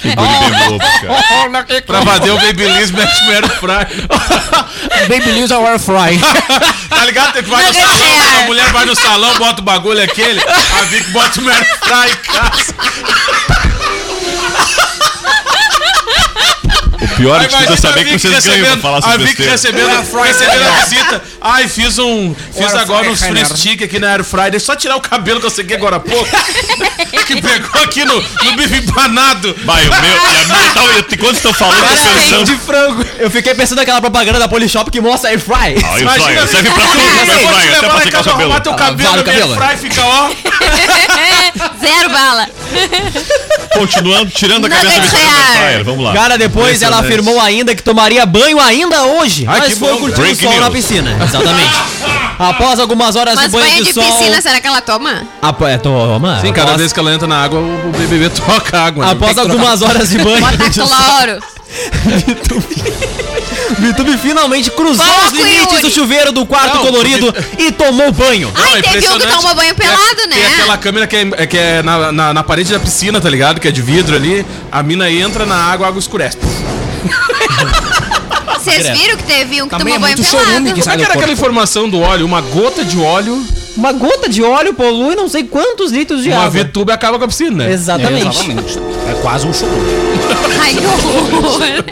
[0.00, 1.82] Que bonitinho louco, cara.
[1.86, 4.08] Pra fazer o Babyliss mete o air fry.
[5.08, 6.20] Baby Liz é o air fry.
[6.90, 7.32] Tá ligado?
[7.32, 10.82] Tu vai no Nugget salão, a mulher vai no salão, bota o bagulho aquele, a
[10.84, 12.74] Vic bota o air fry em casa.
[17.20, 19.52] Pior Aí de tudo é saber que vocês ganham pra falar a sobre Vic besteira.
[19.52, 19.88] recebendo,
[20.24, 21.22] recebendo a visita.
[21.40, 22.34] Ai, fiz um.
[22.52, 24.50] Fiz Air agora fry, uns free stick aqui na Air Fry.
[24.50, 26.28] Deixa eu só tirar o cabelo que eu segui agora há pouco.
[27.26, 28.14] que pegou aqui no,
[28.44, 29.54] no bife empanado.
[29.64, 30.00] Vai, o meu.
[30.00, 30.86] E a minha tal.
[30.90, 32.44] eu- Enquanto estão falando, eu tô pensando.
[32.44, 33.04] de frango.
[33.18, 35.54] Eu fiquei pensando naquela propaganda da Polishop que mostra air fry.
[35.84, 38.60] Ah, Air Imagina, fryer, serve pra tudo, air fryer, até pra secar o cabelo.
[38.60, 39.62] teu Ah, cabelo vale na o cabelo.
[39.62, 40.30] Air Fry, fica ó.
[41.80, 42.48] Zero bala.
[43.74, 45.84] Continuando, tirando a cabeça do Air fryer.
[45.84, 46.12] Vamos lá.
[46.14, 47.02] Cara, depois ela.
[47.10, 49.44] Afirmou ainda que tomaria banho ainda hoje.
[49.48, 49.98] Ai, mas que foi bom.
[50.00, 50.72] curtir o sol na news.
[50.72, 51.18] piscina.
[51.22, 51.74] Exatamente.
[52.38, 54.02] Após algumas horas Mas de banho, banho de sol.
[54.02, 55.24] piscina, será que ela toma?
[55.42, 56.40] Apo- é, toma.
[56.40, 59.04] Sim, cada Após- vez que ela entra na água, o BBB toca água.
[59.04, 59.12] né?
[59.12, 61.40] Após algumas horas de banho, Bota cloro.
[63.80, 65.82] YouTube finalmente cruzou Foco, os limites Yuri.
[65.82, 68.50] do chuveiro do quarto Não, colorido e tomou banho.
[68.54, 69.36] Não, Ai, é teve um que impressionante.
[69.36, 70.36] tomou banho a- pelado, né?
[70.36, 73.28] Tem aquela câmera que é, é que é na, na, na parede da piscina, tá
[73.30, 73.60] ligado?
[73.60, 74.44] Que é de vidro ali.
[74.72, 76.38] A mina entra na água, a água escurece.
[78.60, 80.74] Vocês viram que teve um que Também tomou é banho muito chorume pelado?
[80.74, 82.26] que Como é que era aquela informação do óleo?
[82.26, 83.42] Uma gota de óleo,
[83.76, 86.64] Uma gota de óleo polui não sei quantos litros de uma água.
[86.64, 87.64] VTube acaba com a piscina.
[87.64, 87.72] né?
[87.72, 88.26] Exatamente.
[88.28, 88.78] Exatamente.
[89.08, 89.80] É quase um chorume.
[90.60, 91.84] Ai, que horror.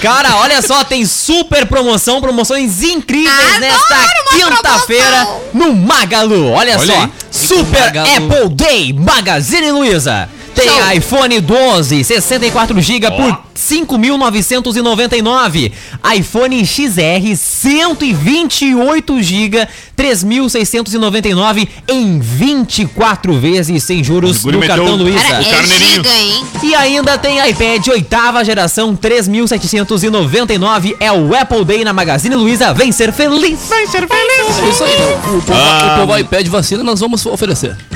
[0.00, 5.40] Cara, olha só, tem super promoção, promoções incríveis Adoro nesta uma quinta-feira promoção.
[5.54, 6.52] no Magalu.
[6.52, 7.08] Olha, Olha só, aí.
[7.32, 8.08] Super Magalu.
[8.16, 10.28] Apple Day Magazine Luiza.
[10.58, 15.70] Tem iPhone 12, 64 GB por 5.999.
[16.16, 25.18] iPhone XR 128 GB 3.699 em 24 vezes sem juros no cartão Luiza.
[25.18, 25.90] Cara, é carneirinho.
[25.96, 26.46] giga, hein?
[26.62, 32.72] E ainda tem iPad oitava geração 3.799 é o Apple Day na Magazine Luiza.
[32.72, 33.58] Vem ser feliz.
[33.68, 34.58] Vem ser feliz.
[34.62, 34.94] É isso aí.
[34.94, 35.98] O povo, Ah.
[36.00, 37.76] o povo pede vacina, nós vamos oferecer.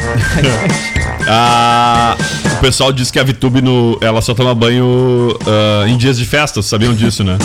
[1.28, 2.16] Ah,
[2.56, 6.24] o pessoal diz que a Vitube no, ela só toma banho ah, em dias de
[6.24, 7.38] festa, sabiam disso, né?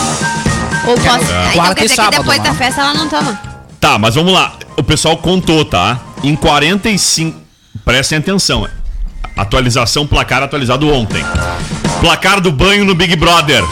[0.84, 1.32] Ou posso.
[1.32, 2.44] Ah, então quer e dizer que sábado, depois lá.
[2.44, 3.57] da festa ela não toma.
[3.80, 4.54] Tá, mas vamos lá.
[4.76, 6.00] O pessoal contou, tá?
[6.22, 7.38] Em 45.
[7.84, 8.66] Prestem atenção.
[9.36, 11.24] Atualização, placar atualizado ontem.
[12.00, 13.62] Placar do banho no Big Brother.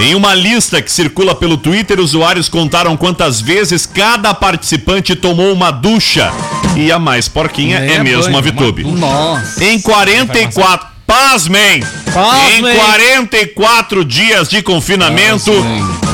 [0.00, 5.70] Em uma lista que circula pelo Twitter, usuários contaram quantas vezes cada participante tomou uma
[5.70, 6.32] ducha.
[6.76, 8.84] E a mais porquinha é, é mesmo banho, a uma Vitube.
[8.84, 9.64] Nossa.
[9.64, 10.93] Em 44.
[11.06, 11.82] Pasmem!
[12.12, 12.72] Pasmem!
[12.72, 15.52] Em 44 dias de confinamento.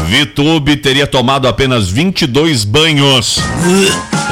[0.07, 3.39] Vitube teria tomado apenas 22 banhos.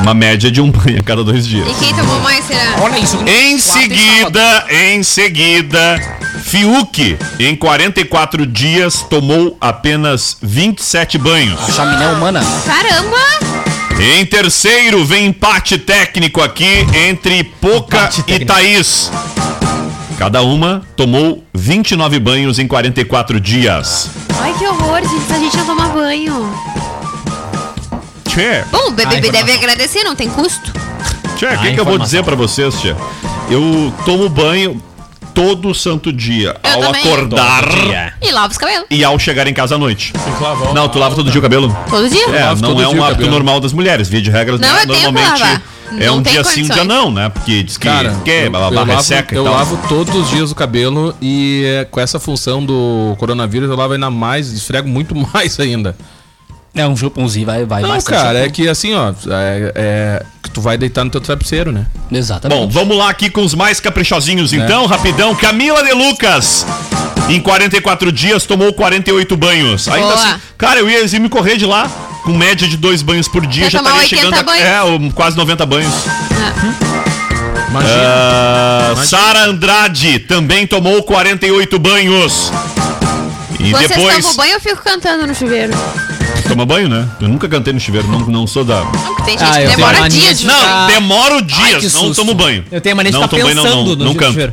[0.03, 1.69] Uma média de um banho a cada dois dias.
[1.69, 2.77] E quem tomou mais será?
[2.83, 3.19] Olha isso.
[3.27, 11.61] Em seguida, em seguida, Fiuk, em 44 dias, tomou apenas 27 banhos.
[11.61, 11.75] sábado.
[11.75, 12.41] Chaminé humana.
[12.67, 13.59] Caramba!
[14.01, 18.53] Em terceiro, vem empate técnico aqui entre Poca Empate e técnico.
[18.53, 19.11] Thaís.
[20.19, 24.11] Cada uma tomou 29 banhos em 44 dias.
[24.41, 25.25] Ai, que horror, gente.
[25.27, 26.53] Se a gente não tomar banho.
[28.29, 30.73] Tchê, Bom, o BBB Ah, deve agradecer, não tem custo.
[31.37, 32.95] tchê, o Ah, que, que eu vou dizer pra vocês, tchê?
[33.49, 34.83] Eu tomo banho
[35.33, 36.57] todo santo dia.
[36.64, 37.01] Eu ao também.
[37.01, 37.64] acordar
[38.21, 38.87] E lava os cabelos.
[38.91, 40.12] e ao chegar em casa à noite.
[40.75, 41.75] Não, tu lava todo dia o cabelo?
[41.89, 42.27] Todo dia.
[42.37, 44.09] É, lavo não é dia um o hábito normal das mulheres.
[44.09, 45.62] Via de regras, Não, eu tenho que normalmente
[45.99, 46.86] é um dia sim, um dia condições.
[46.86, 47.28] não, né?
[47.28, 49.55] Porque diz que, Cara, que eu, blá, blá, eu resseca eu tal.
[49.55, 53.95] lavo todos os dias o cabelo e é, com essa função do coronavírus eu lavo
[53.95, 55.97] ainda mais, esfrego muito mais ainda.
[56.74, 57.82] É um chupãozinho, vai, vai.
[57.82, 61.20] Não, bastante cara, é que assim, ó, é, é que tu vai deitar no teu
[61.20, 61.86] travesseiro, né?
[62.12, 62.59] Exatamente.
[62.59, 65.34] Bom, vamos lá aqui com os mais caprichosinhos então, rapidão.
[65.34, 66.66] Camila de Lucas.
[67.28, 69.89] Em 44 dias tomou 48 banhos.
[69.89, 70.14] Ainda Boa.
[70.14, 71.91] assim, cara, eu ia me correr de lá
[72.29, 75.11] com média de dois banhos por dia, Ia já estaria 80 chegando a é, um,
[75.11, 75.95] quase 90 banhos.
[77.70, 78.03] Imagina.
[78.05, 82.53] Ah, Sara Andrade também tomou 48 banhos.
[83.59, 85.72] E Vocês depois tomam banho ou eu fico cantando no chuveiro?
[86.47, 87.07] toma banho, né?
[87.20, 89.64] Eu nunca cantei no chuveiro, não, não sou da Não, tem gente Ah, que eu
[89.64, 90.39] tenho demora dias.
[90.39, 92.64] de- Não, Não, demoro dias, que não tomo banho.
[92.70, 94.53] Eu tenho a mania de Não ficar tomo banho, pensando não, não, no não canto.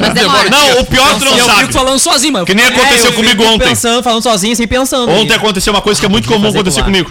[0.00, 0.50] Mas demora.
[0.50, 1.60] Não, o pior tu E não eu sabe.
[1.60, 2.46] fico falando sozinho, mano.
[2.46, 3.68] Que nem aconteceu É, eu comigo fico ontem.
[3.68, 5.10] pensando, falando sozinho, sem pensando.
[5.10, 7.10] Ontem aconteceu uma coisa que é muito podia comum acontecer comigo.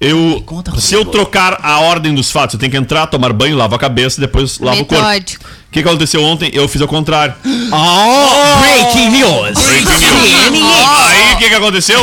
[0.00, 3.56] Eu, conta, se eu trocar a ordem dos fatos, eu tenho que entrar, tomar banho,
[3.56, 5.04] lavo a cabeça, depois lavo o corpo.
[5.04, 6.50] O que, que aconteceu ontem?
[6.54, 7.34] Eu fiz ao contrário.
[7.70, 9.58] Oh, breaking news.
[9.58, 12.00] Aí o que, que aconteceu?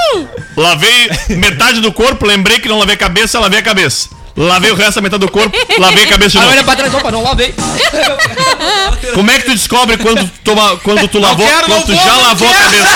[0.56, 4.08] lavei metade do corpo, lembrei que não lavei a cabeça, lavei a cabeça.
[4.36, 6.50] Lavei o resto da metade do corpo, lavei a cabeça de novo.
[6.50, 7.54] olha pra trás, opa, não lavei.
[9.14, 12.04] Como é que tu descobre quando tu, toma, quando tu lavou, quero, quando tu vou,
[12.04, 12.88] já lavou a cabeça?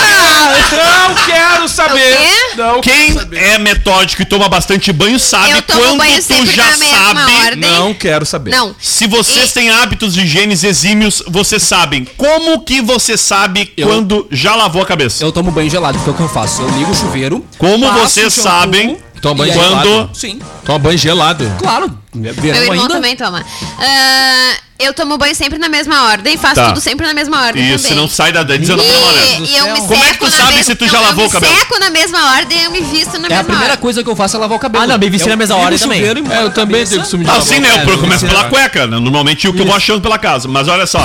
[1.09, 2.19] Não quero saber.
[2.57, 7.33] Não Quem é metódico e toma bastante banho sabe quando banho tu já sabe.
[7.47, 7.71] ordem.
[7.71, 8.51] Não quero saber.
[8.51, 8.75] Não.
[8.79, 12.07] Se vocês E- têm hábitos de higiene exímios, vocês sabem.
[12.17, 15.25] Como que você sabe Eu- quando já lavou a cabeça?
[15.25, 16.63] Eu tomo banho gelado, porque é o que eu faço.
[16.63, 17.45] Eu ligo o chuveiro.
[17.59, 19.89] Como vocês sabem Toma banho gelado.
[19.89, 21.53] quando- Sim, Toma banho gelado.
[21.59, 21.99] claro.
[22.15, 22.89] Meu irmão ainda.
[22.95, 23.45] também toma.
[23.79, 26.69] Ah, eu tomo banho sempre na mesma ordem, faço Tá.
[26.69, 27.99] tudo sempre na mesma ordem Isso, também.
[27.99, 30.75] não sai da dizendo E, e eu me Como é que tu na sabe se
[30.77, 31.57] tu não, já eu lavou me o cabelo?
[31.57, 33.79] seco na mesma ordem, eu me visto na É mesma a primeira ordem.
[33.83, 34.85] coisa que eu faço é lavar o cabelo.
[34.85, 35.99] Ah, não, bem vestido na mesma ligo hora o também.
[35.99, 37.85] chuveiro É, eu também tenho costume de Ah, lavar sim, o né?
[37.89, 38.99] Eu começo pela cueca, né?
[39.01, 40.47] normalmente o que eu vou achando pela casa.
[40.47, 41.01] Mas olha só.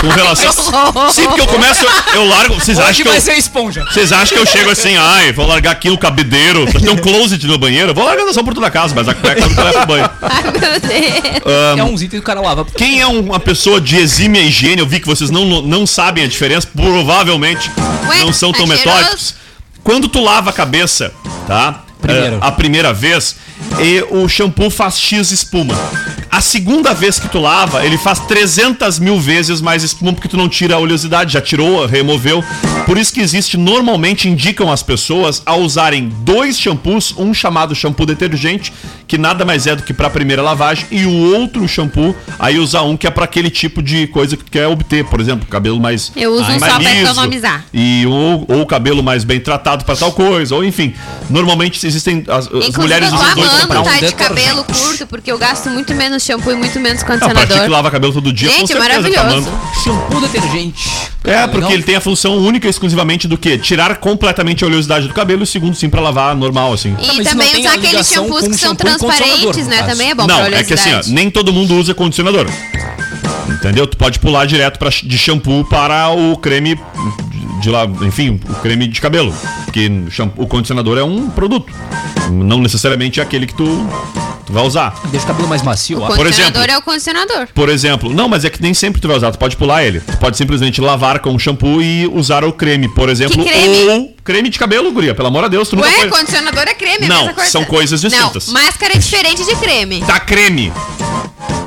[0.00, 0.52] Com relação.
[1.12, 1.84] Sim, porque eu começo.
[2.14, 2.54] Eu largo.
[2.54, 3.20] Vocês acham que vai eu.
[3.20, 3.84] ser esponja.
[3.84, 7.46] Vocês acham que eu chego assim, ai, vou largar aqui o cabideiro, tem um closet
[7.46, 10.10] no banheiro, vou largando só por toda a casa, mas a cueca levo pro banho.
[10.22, 11.78] Ai, meu Deus.
[11.78, 12.64] É uns itens que o cara lava.
[12.64, 16.24] Quem é um- uma pessoa de exímia higiene, eu vi que vocês não, não sabem
[16.24, 17.70] a diferença, provavelmente
[18.08, 19.34] Ué, não são tão é metódicos.
[19.82, 21.12] Quando tu lava a cabeça,
[21.46, 21.82] tá?
[22.00, 22.36] Primeiro.
[22.36, 23.36] É, a primeira vez,
[23.80, 25.74] e o shampoo faz X espuma.
[26.30, 30.36] A segunda vez que tu lava, ele faz 300 mil vezes mais espuma porque tu
[30.36, 32.44] não tira a oleosidade, já tirou, removeu.
[32.84, 38.06] Por isso que existe, normalmente indicam as pessoas a usarem dois shampoos, um chamado shampoo
[38.06, 38.72] detergente,
[39.06, 42.82] que nada mais é do que para primeira lavagem, e o outro shampoo, aí usar
[42.82, 45.80] um que é para aquele tipo de coisa que tu quer obter, por exemplo, cabelo
[45.80, 47.64] mais Eu uso um mais só liso, economizar.
[47.72, 50.94] E ou, ou cabelo mais bem tratado para tal coisa, ou enfim,
[51.30, 54.00] normalmente existem as, as mulheres usam dois amando shampoos.
[54.00, 57.16] tá de cabelo curto, porque eu gasto muito menos shampoo e muito menos Não, pra
[57.16, 57.62] ti condicionador.
[57.64, 59.48] que lava cabelo todo dia, Gente, com certeza tá maravilhoso.
[59.48, 59.60] amando.
[59.84, 60.90] Shampoo detergente.
[61.24, 61.72] É, porque Legal.
[61.72, 63.58] ele tem a função única e exclusivamente do quê?
[63.58, 66.96] Tirar completamente a oleosidade do cabelo e segundo, sim, pra lavar normal, assim.
[67.00, 69.82] E isso também não usar aqueles shampoos que são shampoo transparentes, né?
[69.82, 71.12] Também é bom Não, pra é que assim, ó, oleosidade.
[71.14, 72.46] nem todo mundo usa condicionador.
[73.48, 73.86] Entendeu?
[73.86, 76.78] Tu pode pular direto pra, de shampoo para o creme
[77.60, 79.34] de, lá, enfim, o creme de cabelo.
[79.64, 81.72] Porque shampoo, o condicionador é um produto.
[82.30, 83.64] Não necessariamente é aquele que tu,
[84.46, 84.94] tu vai usar.
[85.10, 86.06] Deixa o cabelo mais macio, O ó.
[86.08, 87.48] por condicionador exemplo- é o condicionador.
[87.54, 90.00] Por exemplo, não, mas é que nem sempre tu vai usar, tu pode pular ele.
[90.00, 93.42] Tu pode simplesmente lavar com shampoo e usar o creme, por exemplo.
[93.44, 93.88] creme?
[93.88, 95.14] Ou creme de cabelo, guria.
[95.14, 96.08] Pelo amor de Deus, tu nunca Ué, foi...
[96.10, 97.50] condicionador é creme, é a Não, coisa.
[97.50, 98.46] são coisas distintas.
[98.48, 100.00] Não, máscara é diferente de creme.
[100.06, 100.70] Tá creme.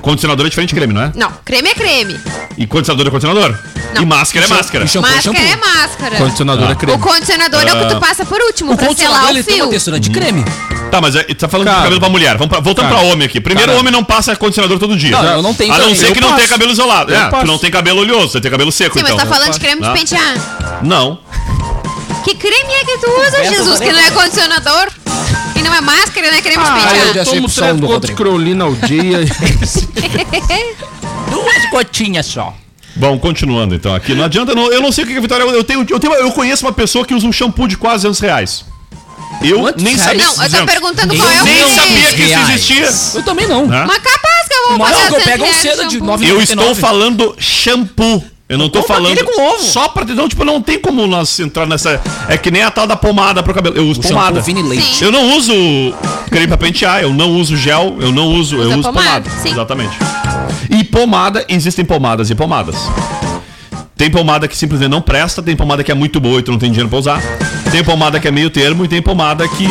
[0.01, 1.11] Condicionador é diferente de creme, não é?
[1.15, 2.19] Não, creme é creme.
[2.57, 3.55] E condicionador é condicionador?
[3.93, 4.01] Não.
[4.01, 4.85] E máscara é máscara.
[4.85, 5.53] E shampoo é Máscara shampoo.
[5.53, 6.15] é máscara.
[6.17, 6.71] Condicionador Ah.
[6.71, 6.97] é creme.
[6.97, 9.43] O condicionador é o que tu passa por último, O pra selar condicionador o ele
[9.43, 9.69] tem uma fio.
[9.71, 10.43] textura de creme.
[10.89, 11.77] Tá, mas é, tu tá falando Cara.
[11.79, 12.33] de cabelo pra mulher.
[12.37, 12.99] Vamos pra- voltando Cara.
[13.01, 13.39] pra homem aqui.
[13.39, 13.79] Primeiro, Cara.
[13.79, 15.11] homem não passa condicionador todo dia.
[15.11, 15.95] Não, eu não tenho A não também.
[15.99, 16.37] ser Eu que não passo.
[16.39, 17.11] tenha cabelo isolado.
[17.13, 17.45] Eu É, tu passo.
[17.47, 19.25] não tem cabelo oleoso, você tem cabelo seco, Sim, mas então.
[19.25, 19.93] tá falando de creme de Não.
[19.93, 20.79] pentear.
[20.83, 21.19] Não.
[22.23, 23.79] Que creme é que tu usa, Jesus?
[23.79, 24.87] Que não é condicionador?
[25.71, 27.07] Não é máscara, não é creme de Ah, pentear.
[27.07, 29.19] eu já- Tomo três gotas de crolina ao dia.
[31.29, 32.53] Duas gotinhas só.
[32.95, 34.13] Bom, continuando então aqui.
[34.13, 35.43] Não adianta, não- eu não sei o que a Vitória.
[35.43, 38.19] Eu, tenho, eu, tenho, eu conheço uma pessoa que usa um shampoo de quase 200
[38.19, 38.65] reais.
[39.41, 40.25] Eu Quantos nem sabia.
[40.25, 40.65] Não, eu tô 200.
[40.73, 42.89] perguntando qual é o nem sabia que isso existia.
[43.19, 43.63] Eu também não.
[43.71, 43.85] Hã?
[43.87, 46.07] Mas capaz que eu vou Mas pagar que eu 100 pego um cedo de shampoo.
[46.07, 46.71] 9 Eu 99.
[46.71, 48.23] estou falando shampoo.
[48.51, 49.13] Eu não tô falando.
[49.13, 49.63] aquele com ovo.
[49.63, 50.03] Só pra.
[50.03, 52.01] Não, tipo, não tem como nós entrar nessa.
[52.27, 53.77] É que nem a tal da pomada pro cabelo.
[53.77, 54.43] Eu uso O pomada.
[54.45, 54.95] Leite.
[54.97, 55.05] Sim.
[55.05, 55.53] Eu não uso
[56.29, 58.55] creme pra pentear, eu não uso gel, eu não uso.
[58.57, 59.21] eu Usa uso pomada.
[59.21, 59.51] pomada, sim.
[59.51, 59.97] Exatamente.
[60.69, 62.75] E pomada, existem pomadas e pomadas.
[64.01, 66.57] Tem pomada que simplesmente não presta, tem pomada que é muito boa e tu não
[66.57, 67.21] tem dinheiro pra usar.
[67.71, 69.67] Tem pomada que é meio termo e tem pomada que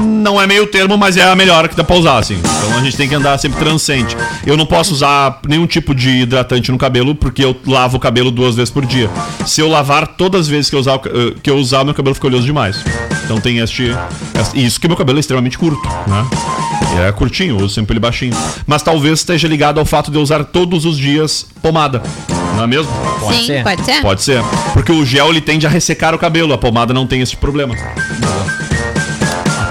[0.00, 2.38] não é meio termo, mas é a melhor que dá pra usar, assim.
[2.38, 4.16] Então a gente tem que andar sempre transcendente.
[4.46, 8.30] Eu não posso usar nenhum tipo de hidratante no cabelo porque eu lavo o cabelo
[8.30, 9.10] duas vezes por dia.
[9.44, 12.14] Se eu lavar todas as vezes que eu usar, eh, que eu usar meu cabelo
[12.14, 12.82] fica oleoso demais.
[13.26, 13.94] Então tem este,
[14.40, 16.26] este- Isso que meu cabelo é extremamente curto, né?
[17.06, 18.34] É curtinho, eu uso sempre ele baixinho.
[18.66, 22.02] Mas talvez esteja ligado ao fato de eu usar todos os dias pomada.
[22.56, 22.92] Não é mesmo?
[23.32, 23.62] Sim, ser.
[23.62, 24.02] pode ser?
[24.02, 24.42] Pode ser.
[24.72, 27.74] Porque o gel ele tende a ressecar o cabelo, a pomada não tem esse problema.
[27.74, 28.63] A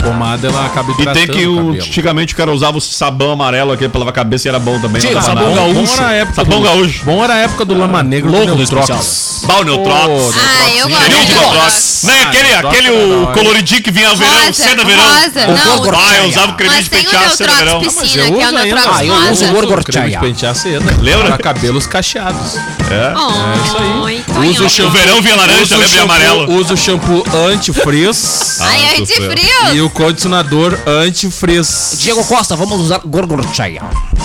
[0.04, 3.72] pomada ela acaba E tem que o o, antigamente o cara usava o sabão amarelo
[3.72, 5.02] aqui pra lavar a cabeça e era bom também.
[5.02, 5.74] Dava sabão nada.
[5.74, 5.84] gaúcho.
[5.96, 7.06] Bom era a época Sabão do, gaúcho.
[7.06, 9.42] Bom era a época do Lama Negra Louco do Neutrox.
[9.46, 10.36] Bal Neutrox.
[10.36, 11.54] Ah, eu gosto Cheirinho de de Neutrox.
[11.54, 12.04] Neutrox.
[12.04, 13.34] Não, é aquele, aquele o hora.
[13.34, 15.04] coloridinho que vinha verão, cena verão.
[15.04, 15.94] rosa, não.
[16.00, 17.80] Ah, eu usava o creme de o pentear, cena verão.
[17.82, 18.62] Piscina, eu que é o uso ainda.
[18.64, 20.20] Neutrox Ah, eu uso o Creme de Gorgorchaya.
[20.20, 20.98] pentear seda.
[21.02, 21.28] Lembra?
[21.30, 22.56] Para cabelos cacheados.
[22.92, 23.14] É.
[23.16, 24.92] Oh, Uso o O shampoo.
[24.92, 26.54] verão vinha laranja, o lembra amarelo.
[26.54, 28.60] Uso o shampoo anti-frizz.
[28.62, 29.74] Ai, Ah, antifrio.
[29.76, 31.98] E o condicionador anti-frizz.
[32.00, 33.82] Diego Costa, vamos usar Gorgorchaya.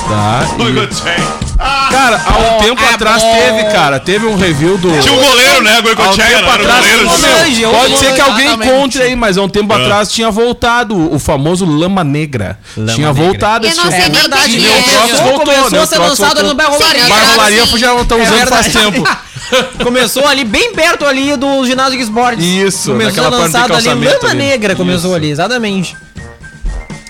[0.09, 0.47] Tá?
[0.59, 1.58] E-.
[1.91, 3.33] Cara, há um tempo é atrás bom.
[3.33, 3.99] teve, cara.
[4.01, 4.99] Teve um review do.
[5.01, 5.77] Tinha um goleiro, né?
[5.79, 9.49] Há um tempo atrás, meu, Orange, pode ser que alguém encontre aí, mas há um
[9.49, 9.77] tempo É.
[9.77, 12.59] atrás tinha voltado o famoso Lama Negra.
[12.75, 13.13] tinha Negra.
[13.13, 13.91] voltado esse shampoo.
[13.91, 15.23] nem verdade, o que Neutrox é.
[15.25, 16.43] voltou, Começou a lançado voltou.
[16.45, 16.99] no Bairro Sim, Laria.
[17.05, 17.27] Neutrox.
[17.27, 17.79] Barrolaria sim.
[17.79, 19.05] já estão usando faz tempo.
[19.83, 22.45] Começou ali bem perto ali do ginásio de esportes.
[22.45, 24.35] Isso, Começou de lançado ali, Lama.
[24.35, 25.97] Negra começou ali, exatamente.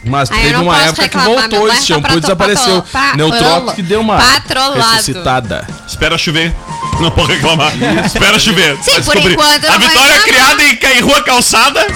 [0.09, 2.83] Mas teve uma época que reclamar, voltou esse tá shampoo e desapareceu.
[2.91, 4.81] pra- Neutrox que deu uma patrolado.
[4.93, 5.67] ressuscitada.
[5.87, 6.55] Espera chover.
[7.01, 7.73] Não pode reclamar.
[8.05, 8.77] Espera chover.
[8.83, 9.33] Sim, por descobrir.
[9.35, 11.87] enquanto A Vitória é criada em, em rua calçada.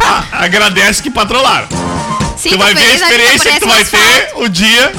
[0.00, 1.68] a- agradece que patrolaram.
[2.36, 4.92] Sim, tu vai ver a experiência por que tu vai ter o dia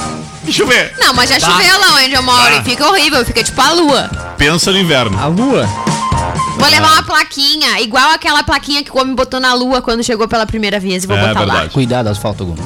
[0.43, 0.93] de chover.
[0.99, 2.61] Não, mas já choveu lá onde eu moro Tá.
[2.61, 4.09] e fica horrível, fica tipo a lua.
[4.37, 5.19] Pensa no inverno.
[5.21, 5.67] A lua.
[6.63, 10.27] Vou levar uma plaquinha, igual aquela plaquinha que o homem botou na lua quando chegou
[10.27, 11.45] pela primeira vez e vou É botar lá.
[11.53, 11.73] verdade.
[11.73, 12.63] Cuidado, asfalto Gomes.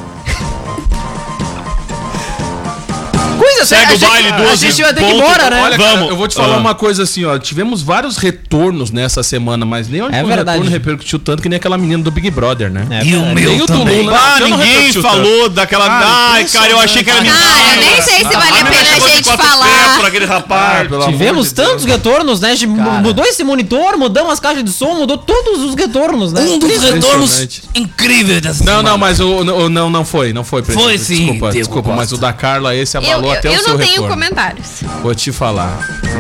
[3.57, 5.61] Coisa Segue o baile, a gente- duas A gente vai ter que ir embora, né?
[5.63, 6.09] Olha, cara, Vamos.
[6.09, 6.59] eu vou te falar Ah.
[6.59, 7.37] uma coisa assim, ó.
[7.39, 10.51] Tivemos vários retornos nessa semana, mas nem o É verdade.
[10.59, 12.87] retorno repercutiu tanto que nem aquela menina do Big Brother, né?
[12.91, 14.01] É E o meu Nem o do também.
[14.03, 14.17] Lula.
[14.17, 15.87] Ah, não ninguém falou daquela.
[15.87, 17.23] Cara, Ai, cara, eu achei que era.
[17.23, 17.37] Cara,
[17.75, 19.95] eu nem sei se vale a menina pena a gente falar.
[19.97, 20.87] por aquele rapaz.
[21.05, 21.67] Tivemos de Deus.
[21.69, 22.53] tantos retornos, né?
[23.01, 26.41] Mudou esse monitor, mudamos as caixas de som, mudou todos os retornos, né?
[26.41, 28.89] Um dos retornos incríveis dessa Não, semana.
[28.91, 30.61] não, mas o, o- não, não foi, não foi.
[30.61, 30.87] Presidente.
[30.87, 33.63] Foi sim, Desculpa, desculpa, mas o da Carla, esse Eu, abalou eu, até o eu
[33.63, 34.81] seu não tenho comentários.
[35.01, 35.79] Vou te falar.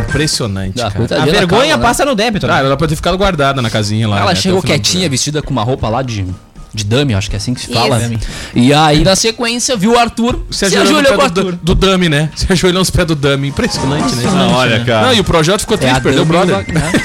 [0.09, 1.03] Impressionante, Ah, cara.
[1.03, 1.83] A da vergonha Carla, né?
[1.83, 2.53] passa no débito, né?
[2.53, 4.19] Cara, ela pode ter ficado guardada na casinha lá.
[4.19, 6.25] Ela né, chegou o quietinha, vestida com uma roupa lá de
[6.73, 7.99] de dummy, acho que é assim que se fala.
[7.99, 8.19] Isso.
[8.55, 12.29] E aí, na sequência, viu o Arthur, Se ajoelhou no pé do, do dummy, né?
[12.35, 13.47] Se ajoelhou nos pés do dummy.
[13.47, 14.23] Impressionante, né?
[14.31, 15.07] Não, olha, cara.
[15.07, 16.65] Não, e o projeto ficou É triste, a perdeu o brother.
[16.71, 16.91] né?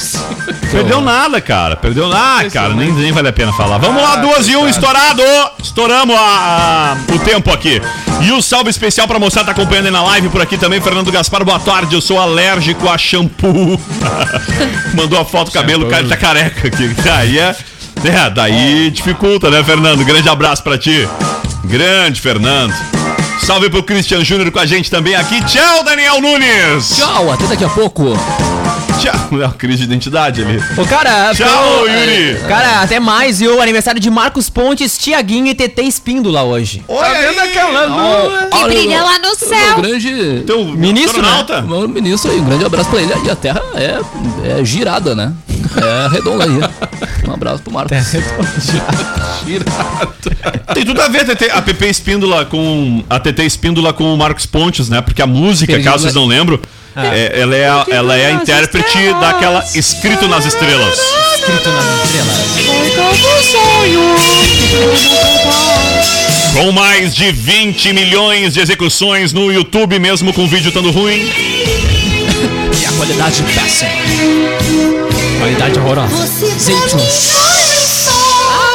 [0.73, 1.77] Perdeu nada, cara.
[1.77, 2.73] Perdeu nada, cara.
[2.75, 3.77] Nem, nem vale a pena falar.
[3.77, 5.23] Vamos lá, duas e um, estourado!
[5.63, 7.79] Estouramos a- a- o tempo aqui.
[8.23, 10.81] E o salve especial pra moçada tá acompanhando aí na live por aqui também.
[10.81, 11.95] Fernando Gaspar, boa tarde.
[11.95, 13.79] Eu sou alérgico a shampoo.
[14.95, 16.89] Mandou a foto do cabelo, o cara tá careca aqui.
[17.05, 17.55] Daí é.
[18.05, 20.05] É, daí dificulta, né, Fernando?
[20.05, 21.09] Grande abraço pra ti.
[21.64, 22.74] Grande, Fernando.
[23.44, 25.42] Salve pro Christian Júnior com a gente também aqui.
[25.44, 26.96] Tchau, Daniel Nunes!
[26.96, 28.05] Tchau, até daqui a pouco.
[29.00, 29.12] Tchau.
[29.32, 30.62] É uma crise de identidade ali.
[30.76, 32.38] Ô, cara, Tchau, tô- Yuri.
[32.46, 36.84] Cara, até mais, e o aniversário de Marcos Pontes, Tiaguinho e TT Espíndola hoje.
[36.86, 38.48] Tá vendo aquela lua?
[38.53, 39.78] Que brilha lá no céu.
[39.78, 41.28] Um grande Teu Ministro, né?
[41.28, 41.62] astronauta?
[41.62, 43.12] Meu ministro aí, um grande abraço pra ele.
[43.24, 43.98] E a terra é,
[44.61, 45.32] é girada, né?
[45.77, 46.61] É redonda aí.
[47.29, 47.97] Um abraço pro Marcos.
[50.75, 54.47] Tem tudo a ver TT, a PP Espíndola com a TT Espíndola com o Marcos
[54.47, 55.01] Pontes, né?
[55.01, 56.59] Porque a música, Perdido caso vocês não lembram,
[56.97, 60.99] é- ela é a, ela é a intérprete daquela Escrito nas Estrelas.
[61.39, 63.43] Escrito nas estrelas.
[66.55, 71.31] Com mais de 20 milhões de execuções no YouTube, mesmo com o vídeo estando ruim.
[72.81, 73.91] E a qualidade péssima.
[75.43, 76.14] Qualidade horrorosa.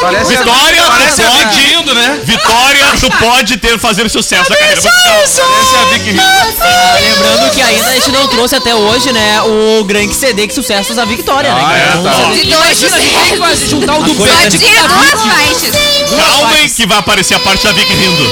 [0.01, 2.19] Parece Vitória, Parece pode- a Vicky Indo, né?
[2.23, 5.15] Vitória, tu pode ter fazer sucesso na carreira musical.
[5.15, 6.21] Parece a Vicky Indo.
[6.59, 10.53] Ah, lembrando que ainda a gente não trouxe até hoje, né, o grande CD que
[10.53, 11.61] sucessos da Vitória, né?
[11.65, 12.31] Ah, é, Então, tá.
[12.33, 15.75] De dois Imagina, a gente vai juntar o do coisa Só Bad tinha duas faixas.
[16.15, 18.23] Calmem que vai aparecer a parte da Vicky rindo.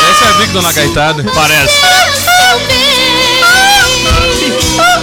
[0.00, 1.24] Parece a Vicky Dona Gaitada.
[1.34, 1.74] Parece.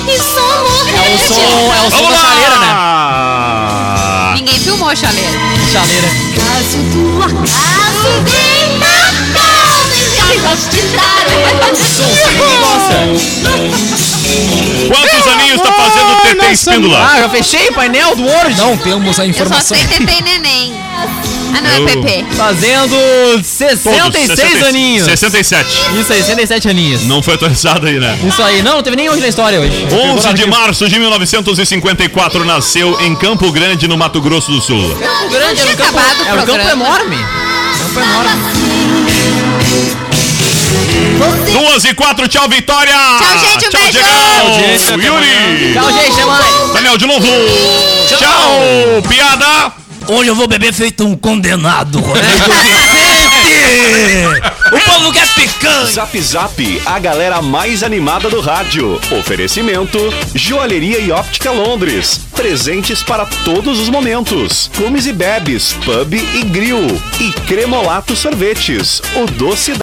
[0.07, 4.33] É o som, é o som da chaleira, né?
[4.35, 5.39] Ninguém filmou a chaleira.
[5.71, 6.09] Chaleira.
[14.87, 17.07] Quantos aninhos tá fazendo o TT Espíndola?
[17.11, 18.55] Ah, já fechei o painel do Word.
[18.57, 19.77] Não temos a Eu só informação.
[19.77, 20.73] sei TT e neném.
[21.57, 22.25] Ah, não, Eu- é PP.
[22.35, 22.95] Fazendo
[23.43, 25.05] 66 aninhos.
[25.05, 25.69] 67.
[25.99, 27.03] Isso aí, 67 aninhos.
[27.03, 28.17] Não foi atualizado aí, né?
[28.27, 28.61] Isso aí.
[28.61, 29.87] Não, não teve nem hoje na história hoje.
[29.91, 34.95] 11 de março de 1954 nasceu em Campo Grande, no Mato Grosso do Sul.
[34.95, 37.17] Campo Grande era um campo, acabado o era um campo enorme.
[37.79, 39.45] Campo enorme.
[41.51, 42.93] Duas e quatro, tchau, Vitória!
[42.93, 43.99] Tchau, gente, um tchau, beijo!
[43.99, 45.73] Tchau, gente, Yuri!
[45.73, 46.73] Tchau, gente, mais.
[46.73, 47.27] Daniel de novo!
[48.07, 49.01] Tchau!
[49.07, 49.84] Piada!
[50.07, 53.25] Hoje eu vou beber feito um condenado, Rodrigo Vicente!
[54.71, 55.85] O povo quer picanha!
[55.85, 58.99] Zap Zap, a galera mais animada do rádio.
[59.11, 59.99] Oferecimento:
[60.33, 62.21] Joalheria e Óptica Londres.
[62.35, 64.71] Presentes para todos os momentos.
[64.75, 66.99] Comes e bebes, pub e grill.
[67.19, 69.73] E Cremolato Sorvetes, o doce da